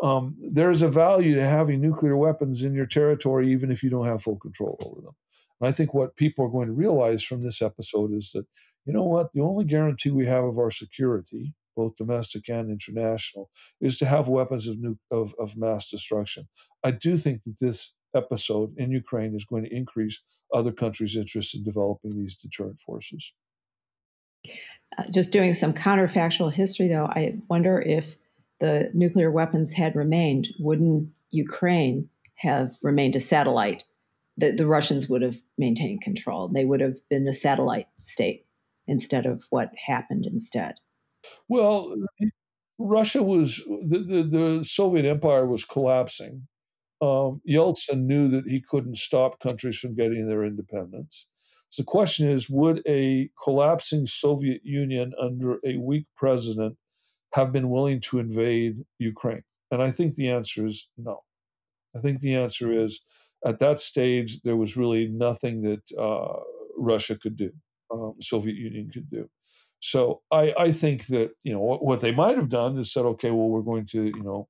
um, 0.02 0.36
there's 0.40 0.82
a 0.82 0.88
value 0.88 1.34
to 1.34 1.46
having 1.46 1.80
nuclear 1.80 2.16
weapons 2.16 2.64
in 2.64 2.74
your 2.74 2.86
territory, 2.86 3.52
even 3.52 3.70
if 3.70 3.82
you 3.82 3.90
don't 3.90 4.06
have 4.06 4.22
full 4.22 4.38
control 4.38 4.78
over 4.84 5.00
them. 5.02 5.14
And 5.60 5.68
I 5.68 5.72
think 5.72 5.92
what 5.92 6.16
people 6.16 6.44
are 6.44 6.50
going 6.50 6.68
to 6.68 6.72
realize 6.72 7.22
from 7.22 7.42
this 7.42 7.60
episode 7.60 8.12
is 8.14 8.32
that, 8.32 8.46
you 8.86 8.94
know 8.94 9.04
what, 9.04 9.32
the 9.34 9.42
only 9.42 9.64
guarantee 9.64 10.10
we 10.10 10.26
have 10.26 10.44
of 10.44 10.58
our 10.58 10.70
security 10.70 11.52
both 11.80 12.00
domestic 12.02 12.44
and 12.56 12.66
international, 12.76 13.44
is 13.80 13.94
to 13.98 14.06
have 14.14 14.28
weapons 14.38 14.64
of, 14.70 14.76
new, 14.84 14.96
of, 15.18 15.34
of 15.44 15.56
mass 15.64 15.82
destruction. 15.94 16.42
I 16.88 16.90
do 17.06 17.16
think 17.16 17.36
that 17.44 17.58
this 17.60 17.78
episode 18.22 18.68
in 18.76 18.98
Ukraine 19.02 19.34
is 19.34 19.50
going 19.50 19.64
to 19.64 19.76
increase 19.82 20.16
other 20.58 20.72
countries' 20.82 21.16
interest 21.22 21.54
in 21.56 21.62
developing 21.70 22.12
these 22.18 22.36
deterrent 22.44 22.80
forces. 22.88 23.22
Uh, 24.98 25.04
just 25.18 25.30
doing 25.30 25.52
some 25.52 25.72
counterfactual 25.72 26.52
history, 26.52 26.88
though, 26.88 27.06
I 27.06 27.22
wonder 27.48 27.74
if 27.98 28.16
the 28.58 28.90
nuclear 28.92 29.30
weapons 29.30 29.72
had 29.72 29.96
remained, 29.96 30.48
wouldn't 30.58 31.08
Ukraine 31.30 32.08
have 32.34 32.76
remained 32.82 33.16
a 33.16 33.20
satellite? 33.20 33.84
The, 34.36 34.52
the 34.52 34.66
Russians 34.66 35.08
would 35.08 35.22
have 35.22 35.38
maintained 35.56 36.02
control. 36.02 36.48
They 36.48 36.64
would 36.64 36.80
have 36.80 36.98
been 37.08 37.24
the 37.24 37.34
satellite 37.46 37.88
state 37.98 38.44
instead 38.86 39.24
of 39.26 39.44
what 39.50 39.70
happened 39.86 40.24
instead. 40.26 40.74
Well, 41.48 41.94
Russia 42.78 43.22
was 43.22 43.56
the, 43.56 43.98
the, 43.98 44.22
the 44.22 44.64
Soviet 44.64 45.04
Empire 45.04 45.46
was 45.46 45.64
collapsing. 45.64 46.48
Um, 47.02 47.40
Yeltsin 47.48 48.02
knew 48.04 48.28
that 48.28 48.46
he 48.46 48.60
couldn't 48.60 48.98
stop 48.98 49.40
countries 49.40 49.78
from 49.78 49.94
getting 49.94 50.28
their 50.28 50.44
independence. 50.44 51.28
So 51.70 51.82
the 51.82 51.86
question 51.86 52.28
is, 52.30 52.50
would 52.50 52.82
a 52.86 53.30
collapsing 53.42 54.06
Soviet 54.06 54.62
Union 54.64 55.12
under 55.20 55.58
a 55.64 55.76
weak 55.78 56.06
president 56.16 56.76
have 57.34 57.52
been 57.52 57.70
willing 57.70 58.00
to 58.02 58.18
invade 58.18 58.84
Ukraine? 58.98 59.44
And 59.70 59.82
I 59.82 59.90
think 59.90 60.14
the 60.14 60.28
answer 60.28 60.66
is 60.66 60.88
no. 60.98 61.22
I 61.96 62.00
think 62.00 62.20
the 62.20 62.34
answer 62.34 62.72
is 62.72 63.00
at 63.44 63.58
that 63.60 63.80
stage 63.80 64.42
there 64.42 64.56
was 64.56 64.76
really 64.76 65.08
nothing 65.08 65.62
that 65.62 65.82
uh, 65.98 66.40
Russia 66.76 67.16
could 67.16 67.36
do, 67.36 67.52
um, 67.90 68.14
Soviet 68.20 68.56
Union 68.56 68.90
could 68.92 69.10
do. 69.10 69.28
So 69.80 70.20
I, 70.30 70.54
I 70.58 70.72
think 70.72 71.06
that 71.06 71.30
you 71.42 71.52
know 71.52 71.60
what, 71.60 71.84
what, 71.84 72.00
they 72.00 72.12
might 72.12 72.36
have 72.36 72.50
done 72.50 72.78
is 72.78 72.92
said, 72.92 73.04
okay, 73.06 73.30
well, 73.30 73.48
we're 73.48 73.62
going 73.62 73.86
to 73.86 74.04
you 74.04 74.22
know 74.22 74.48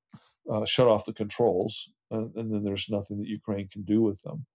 uh, 0.50 0.64
shut 0.64 0.88
off 0.88 1.04
the 1.04 1.12
controls 1.12 1.92
and, 2.10 2.34
and 2.34 2.52
then 2.52 2.64
there's 2.64 2.88
nothing 2.90 3.18
that 3.18 3.28
Ukraine 3.28 3.68
can 3.68 3.82
do 3.82 4.02
with 4.02 4.22
them. 4.22 4.46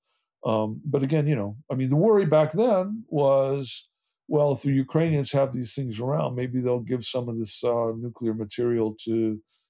Um, 0.45 0.81
but 0.85 1.01
again, 1.01 1.27
you 1.27 1.35
know, 1.35 1.57
I 1.71 1.75
mean, 1.75 1.89
the 1.89 1.95
worry 1.95 2.25
back 2.25 2.51
then 2.51 3.05
was, 3.07 3.89
well, 4.27 4.51
if 4.53 4.61
the 4.61 4.71
Ukrainians 4.71 5.31
have 5.31 5.53
these 5.53 5.73
things 5.73 5.99
around, 5.99 6.35
maybe 6.35 6.61
they'll 6.61 6.79
give 6.79 7.03
some 7.03 7.29
of 7.29 7.39
this 7.39 7.63
uh, 7.63 7.91
nuclear 7.97 8.33
material 8.33 8.95
to, 9.05 9.11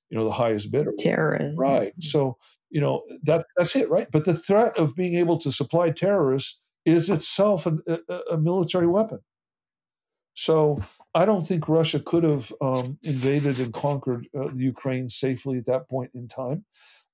you 0.09 0.17
know, 0.17 0.25
the 0.25 0.33
highest 0.33 0.71
bidder. 0.71 0.93
Terrorists. 0.97 1.57
Right. 1.57 1.93
So, 1.99 2.37
you 2.69 2.81
know, 2.81 3.03
that 3.23 3.45
that's 3.55 3.75
it, 3.75 3.89
right? 3.89 4.07
But 4.11 4.25
the 4.25 4.33
threat 4.33 4.77
of 4.77 4.95
being 4.95 5.15
able 5.15 5.37
to 5.39 5.51
supply 5.51 5.91
terrorists 5.91 6.59
is 6.85 7.09
itself 7.09 7.65
a, 7.65 7.77
a, 7.87 8.19
a 8.33 8.37
military 8.37 8.87
weapon. 8.87 9.19
So 10.35 10.81
I 11.15 11.25
don't 11.25 11.47
think 11.47 11.67
Russia 11.67 11.99
could 11.99 12.23
have 12.23 12.51
um, 12.61 12.99
invaded 13.03 13.59
and 13.59 13.73
conquered 13.73 14.27
uh, 14.37 14.53
Ukraine 14.53 15.09
safely 15.09 15.57
at 15.57 15.65
that 15.65 15.89
point 15.89 16.11
in 16.13 16.27
time. 16.27 16.65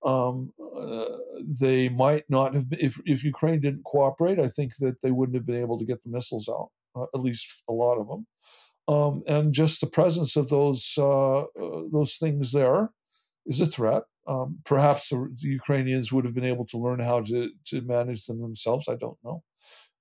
Um, 0.03 0.51
uh, 0.75 1.05
they 1.47 1.87
might 1.87 2.23
not 2.27 2.55
have 2.55 2.67
been, 2.67 2.79
if, 2.81 2.99
if 3.05 3.23
Ukraine 3.23 3.61
didn't 3.61 3.85
cooperate, 3.85 4.39
I 4.39 4.47
think 4.47 4.75
that 4.77 5.01
they 5.03 5.11
wouldn't 5.11 5.35
have 5.35 5.45
been 5.45 5.61
able 5.61 5.77
to 5.77 5.85
get 5.85 6.03
the 6.03 6.09
missiles 6.09 6.49
out, 6.49 6.69
uh, 6.95 7.05
at 7.13 7.21
least 7.21 7.61
a 7.69 7.73
lot 7.73 7.99
of 7.99 8.07
them. 8.07 8.25
Um, 8.87 9.21
and 9.27 9.53
just 9.53 9.79
the 9.79 9.87
presence 9.87 10.35
of 10.35 10.49
those 10.49 10.95
uh, 10.97 11.41
uh, 11.41 11.83
those 11.91 12.15
things 12.15 12.51
there 12.51 12.89
is 13.45 13.61
a 13.61 13.67
threat. 13.67 14.03
Um, 14.27 14.59
perhaps 14.65 15.09
the, 15.09 15.33
the, 15.39 15.49
Ukrainians 15.49 16.11
would 16.11 16.25
have 16.25 16.33
been 16.33 16.45
able 16.45 16.65
to 16.67 16.77
learn 16.77 16.99
how 16.99 17.21
to, 17.21 17.49
to 17.67 17.81
manage 17.81 18.25
them 18.25 18.41
themselves. 18.41 18.87
I 18.87 18.95
don't 18.95 19.17
know. 19.23 19.43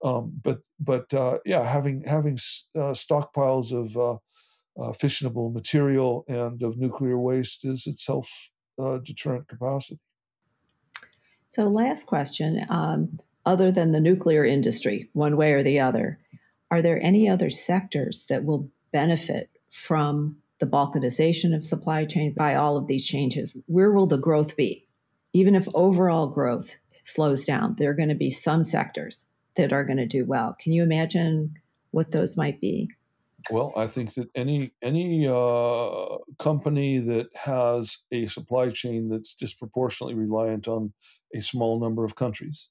Um, 0.02 0.32
but 0.42 0.60
but 0.78 1.12
uh, 1.12 1.38
yeah, 1.44 1.64
having 1.64 2.04
having 2.06 2.34
uh, 2.74 2.94
stockpiles 2.94 3.72
of 3.72 3.96
uh, 3.96 4.12
uh, 4.82 4.92
fissionable 4.92 5.52
material 5.52 6.24
and 6.26 6.62
of 6.62 6.78
nuclear 6.78 7.18
waste 7.18 7.64
is 7.64 7.86
itself 7.86 8.50
deterrent 9.04 9.46
capacity. 9.46 10.00
So, 11.46 11.68
last 11.68 12.06
question: 12.06 12.64
um, 12.70 13.20
Other 13.44 13.70
than 13.70 13.92
the 13.92 14.00
nuclear 14.00 14.44
industry, 14.44 15.10
one 15.12 15.36
way 15.36 15.52
or 15.52 15.62
the 15.62 15.80
other, 15.80 16.18
are 16.70 16.80
there 16.80 17.02
any 17.02 17.28
other 17.28 17.50
sectors 17.50 18.24
that 18.30 18.44
will 18.44 18.70
benefit 18.92 19.50
from 19.70 20.38
the 20.60 20.66
balkanization 20.66 21.54
of 21.54 21.64
supply 21.64 22.06
chain 22.06 22.32
by 22.34 22.54
all 22.54 22.78
of 22.78 22.86
these 22.86 23.04
changes? 23.04 23.54
Where 23.66 23.92
will 23.92 24.06
the 24.06 24.16
growth 24.16 24.56
be? 24.56 24.86
Even 25.34 25.54
if 25.54 25.68
overall 25.74 26.26
growth 26.26 26.76
slows 27.02 27.44
down, 27.44 27.74
there 27.76 27.90
are 27.90 27.94
going 27.94 28.08
to 28.08 28.14
be 28.14 28.30
some 28.30 28.62
sectors 28.62 29.26
that 29.56 29.72
are 29.72 29.84
going 29.84 29.98
to 29.98 30.06
do 30.06 30.24
well. 30.24 30.54
Can 30.58 30.72
you 30.72 30.82
imagine 30.82 31.54
what 31.90 32.12
those 32.12 32.36
might 32.36 32.60
be? 32.60 32.88
Well, 33.50 33.72
I 33.76 33.86
think 33.86 34.14
that 34.14 34.28
any 34.34 34.72
any 34.82 35.26
uh, 35.26 36.18
company 36.38 36.98
that 36.98 37.28
has 37.34 38.04
a 38.12 38.26
supply 38.26 38.68
chain 38.68 39.08
that's 39.08 39.34
disproportionately 39.34 40.14
reliant 40.14 40.68
on 40.68 40.92
a 41.34 41.40
small 41.40 41.80
number 41.80 42.04
of 42.04 42.16
countries 42.16 42.68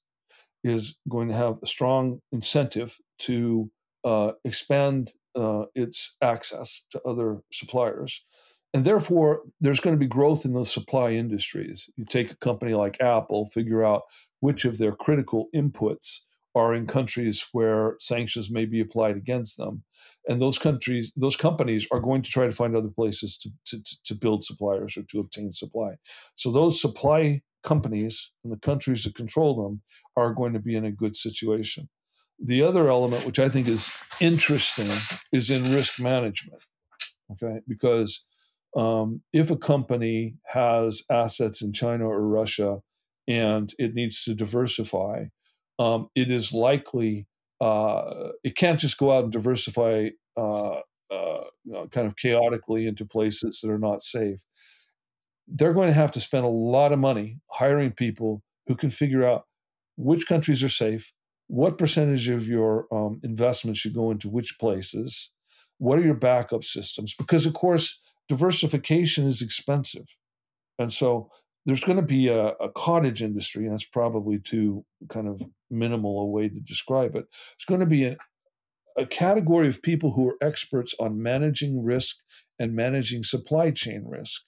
is 0.62 0.96
going 1.08 1.28
to 1.28 1.34
have 1.34 1.58
a 1.62 1.66
strong 1.66 2.20
incentive 2.30 2.98
to 3.18 3.70
uh, 4.04 4.32
expand 4.44 5.12
uh, 5.34 5.64
its 5.74 6.16
access 6.22 6.84
to 6.90 7.00
other 7.02 7.42
suppliers. 7.52 8.24
And 8.72 8.84
therefore, 8.84 9.42
there's 9.60 9.80
going 9.80 9.96
to 9.96 10.00
be 10.00 10.06
growth 10.06 10.44
in 10.44 10.52
those 10.52 10.72
supply 10.72 11.10
industries. 11.10 11.90
You 11.96 12.04
take 12.04 12.30
a 12.30 12.36
company 12.36 12.74
like 12.74 13.00
Apple, 13.00 13.46
figure 13.46 13.84
out 13.84 14.02
which 14.38 14.64
of 14.64 14.78
their 14.78 14.92
critical 14.92 15.48
inputs 15.54 16.20
are 16.54 16.74
in 16.74 16.86
countries 16.86 17.46
where 17.52 17.94
sanctions 17.98 18.50
may 18.50 18.64
be 18.64 18.80
applied 18.80 19.16
against 19.16 19.56
them. 19.56 19.84
And 20.28 20.40
those 20.40 20.58
countries, 20.58 21.12
those 21.16 21.36
companies 21.36 21.86
are 21.90 22.00
going 22.00 22.22
to 22.22 22.30
try 22.30 22.46
to 22.46 22.52
find 22.52 22.76
other 22.76 22.88
places 22.88 23.38
to, 23.38 23.50
to, 23.66 23.82
to 24.04 24.14
build 24.14 24.44
suppliers 24.44 24.96
or 24.96 25.02
to 25.02 25.20
obtain 25.20 25.52
supply. 25.52 25.94
So 26.34 26.50
those 26.50 26.80
supply 26.80 27.42
companies 27.62 28.32
and 28.42 28.52
the 28.52 28.58
countries 28.58 29.04
that 29.04 29.14
control 29.14 29.62
them 29.62 29.82
are 30.16 30.34
going 30.34 30.52
to 30.54 30.60
be 30.60 30.74
in 30.74 30.84
a 30.84 30.90
good 30.90 31.16
situation. 31.16 31.88
The 32.42 32.62
other 32.62 32.88
element, 32.88 33.26
which 33.26 33.38
I 33.38 33.48
think 33.48 33.68
is 33.68 33.92
interesting, 34.20 34.90
is 35.32 35.50
in 35.50 35.74
risk 35.74 36.00
management. 36.00 36.62
Okay, 37.32 37.60
because 37.68 38.24
um, 38.76 39.22
if 39.32 39.50
a 39.50 39.56
company 39.56 40.34
has 40.46 41.02
assets 41.10 41.62
in 41.62 41.72
China 41.72 42.08
or 42.08 42.22
Russia 42.22 42.78
and 43.28 43.72
it 43.78 43.94
needs 43.94 44.24
to 44.24 44.34
diversify, 44.34 45.26
um, 45.80 46.08
it 46.14 46.30
is 46.30 46.52
likely 46.52 47.26
uh, 47.60 48.30
it 48.44 48.56
can't 48.56 48.78
just 48.78 48.98
go 48.98 49.10
out 49.12 49.24
and 49.24 49.32
diversify 49.32 50.10
uh, 50.36 50.80
uh, 51.10 51.44
kind 51.90 52.06
of 52.06 52.16
chaotically 52.16 52.86
into 52.86 53.04
places 53.04 53.60
that 53.60 53.70
are 53.70 53.78
not 53.78 54.02
safe. 54.02 54.44
They're 55.48 55.74
going 55.74 55.88
to 55.88 55.94
have 55.94 56.12
to 56.12 56.20
spend 56.20 56.44
a 56.44 56.48
lot 56.48 56.92
of 56.92 56.98
money 56.98 57.38
hiring 57.50 57.92
people 57.92 58.42
who 58.66 58.76
can 58.76 58.90
figure 58.90 59.26
out 59.26 59.46
which 59.96 60.26
countries 60.26 60.62
are 60.62 60.68
safe, 60.68 61.12
what 61.48 61.78
percentage 61.78 62.28
of 62.28 62.46
your 62.46 62.86
um, 62.92 63.20
investment 63.24 63.76
should 63.76 63.94
go 63.94 64.10
into 64.10 64.28
which 64.28 64.56
places, 64.58 65.32
what 65.78 65.98
are 65.98 66.04
your 66.04 66.14
backup 66.14 66.62
systems, 66.62 67.14
because 67.18 67.46
of 67.46 67.54
course 67.54 68.00
diversification 68.28 69.26
is 69.26 69.42
expensive, 69.42 70.16
and 70.78 70.92
so 70.92 71.30
there's 71.66 71.84
going 71.84 71.96
to 71.96 72.02
be 72.02 72.28
a, 72.28 72.48
a, 72.48 72.70
cottage 72.70 73.22
industry, 73.22 73.64
and 73.64 73.72
that's 73.72 73.84
probably 73.84 74.38
too 74.38 74.84
kind 75.08 75.28
of 75.28 75.42
minimal 75.70 76.20
a 76.20 76.26
way 76.26 76.48
to 76.48 76.60
describe 76.60 77.14
it. 77.14 77.26
It's 77.54 77.64
going 77.66 77.80
to 77.80 77.86
be 77.86 78.04
an, 78.04 78.16
a 78.96 79.06
category 79.06 79.68
of 79.68 79.82
people 79.82 80.12
who 80.12 80.28
are 80.28 80.36
experts 80.40 80.94
on 80.98 81.22
managing 81.22 81.84
risk 81.84 82.16
and 82.58 82.74
managing 82.74 83.24
supply 83.24 83.70
chain 83.70 84.04
risk. 84.06 84.42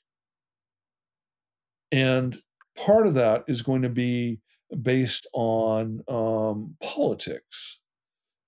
And 1.91 2.39
part 2.77 3.07
of 3.07 3.15
that 3.15 3.45
is 3.47 3.63
going 3.63 3.83
to 3.83 3.91
be 3.91 4.41
based 4.81 5.27
on 5.35 6.01
um, 6.09 6.77
politics, 6.83 7.81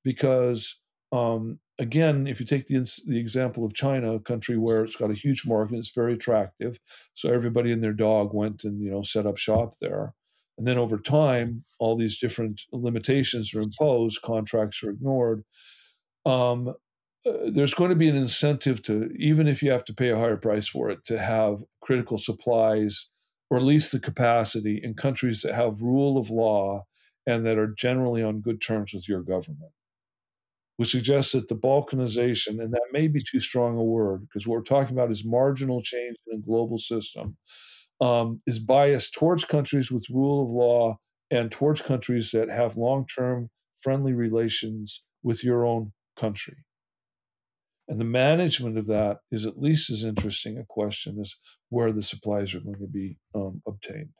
because 0.02 0.80
um, 1.12 1.58
again, 1.78 2.26
if 2.26 2.40
you 2.40 2.46
take 2.46 2.66
the, 2.66 2.78
the 3.06 3.18
example 3.18 3.64
of 3.64 3.74
China, 3.74 4.14
a 4.14 4.20
country 4.20 4.56
where 4.56 4.84
it's 4.84 4.96
got 4.96 5.10
a 5.10 5.14
huge 5.14 5.46
market, 5.46 5.76
it's 5.76 5.90
very 5.90 6.14
attractive. 6.14 6.78
So 7.14 7.30
everybody 7.30 7.72
and 7.72 7.82
their 7.82 7.92
dog 7.92 8.32
went 8.32 8.64
and 8.64 8.80
you 8.80 8.90
know 8.90 9.02
set 9.02 9.26
up 9.26 9.38
shop 9.38 9.74
there. 9.80 10.14
And 10.56 10.66
then 10.66 10.78
over 10.78 10.98
time, 10.98 11.64
all 11.80 11.96
these 11.96 12.18
different 12.18 12.62
limitations 12.72 13.52
are 13.54 13.62
imposed, 13.62 14.22
contracts 14.22 14.84
are 14.84 14.90
ignored. 14.90 15.42
Um, 16.24 16.74
uh, 17.26 17.50
there's 17.50 17.74
going 17.74 17.90
to 17.90 17.96
be 17.96 18.08
an 18.08 18.16
incentive 18.16 18.80
to, 18.84 19.10
even 19.18 19.48
if 19.48 19.62
you 19.62 19.72
have 19.72 19.84
to 19.86 19.94
pay 19.94 20.10
a 20.10 20.18
higher 20.18 20.36
price 20.36 20.68
for 20.68 20.90
it, 20.90 21.04
to 21.06 21.18
have 21.18 21.64
critical 21.80 22.18
supplies 22.18 23.10
or 23.50 23.58
at 23.58 23.64
least 23.64 23.90
the 23.90 23.98
capacity 23.98 24.80
in 24.82 24.94
countries 24.94 25.42
that 25.42 25.54
have 25.54 25.82
rule 25.82 26.18
of 26.18 26.30
law 26.30 26.84
and 27.26 27.44
that 27.44 27.58
are 27.58 27.74
generally 27.76 28.22
on 28.22 28.40
good 28.40 28.60
terms 28.60 28.92
with 28.94 29.08
your 29.08 29.22
government 29.22 29.72
which 30.76 30.90
suggests 30.90 31.32
that 31.32 31.48
the 31.48 31.54
balkanization, 31.54 32.60
and 32.60 32.72
that 32.72 32.92
may 32.92 33.08
be 33.08 33.22
too 33.22 33.40
strong 33.40 33.76
a 33.76 33.82
word, 33.82 34.22
because 34.22 34.46
what 34.46 34.56
we're 34.56 34.62
talking 34.62 34.94
about 34.94 35.10
is 35.10 35.24
marginal 35.24 35.82
change 35.82 36.16
in 36.26 36.38
a 36.38 36.42
global 36.42 36.78
system, 36.78 37.36
um, 38.00 38.40
is 38.46 38.58
biased 38.58 39.14
towards 39.14 39.44
countries 39.44 39.90
with 39.90 40.10
rule 40.10 40.44
of 40.44 40.50
law 40.50 40.98
and 41.30 41.50
towards 41.50 41.80
countries 41.80 42.30
that 42.32 42.50
have 42.50 42.76
long 42.76 43.06
term 43.06 43.50
friendly 43.76 44.12
relations 44.12 45.04
with 45.22 45.44
your 45.44 45.64
own 45.64 45.92
country. 46.16 46.56
And 47.88 48.00
the 48.00 48.04
management 48.04 48.78
of 48.78 48.86
that 48.86 49.18
is 49.30 49.46
at 49.46 49.60
least 49.60 49.90
as 49.90 50.04
interesting 50.04 50.58
a 50.58 50.64
question 50.64 51.18
as 51.20 51.34
where 51.68 51.92
the 51.92 52.02
supplies 52.02 52.54
are 52.54 52.60
going 52.60 52.80
to 52.80 52.86
be 52.86 53.18
um, 53.34 53.62
obtained. 53.66 54.14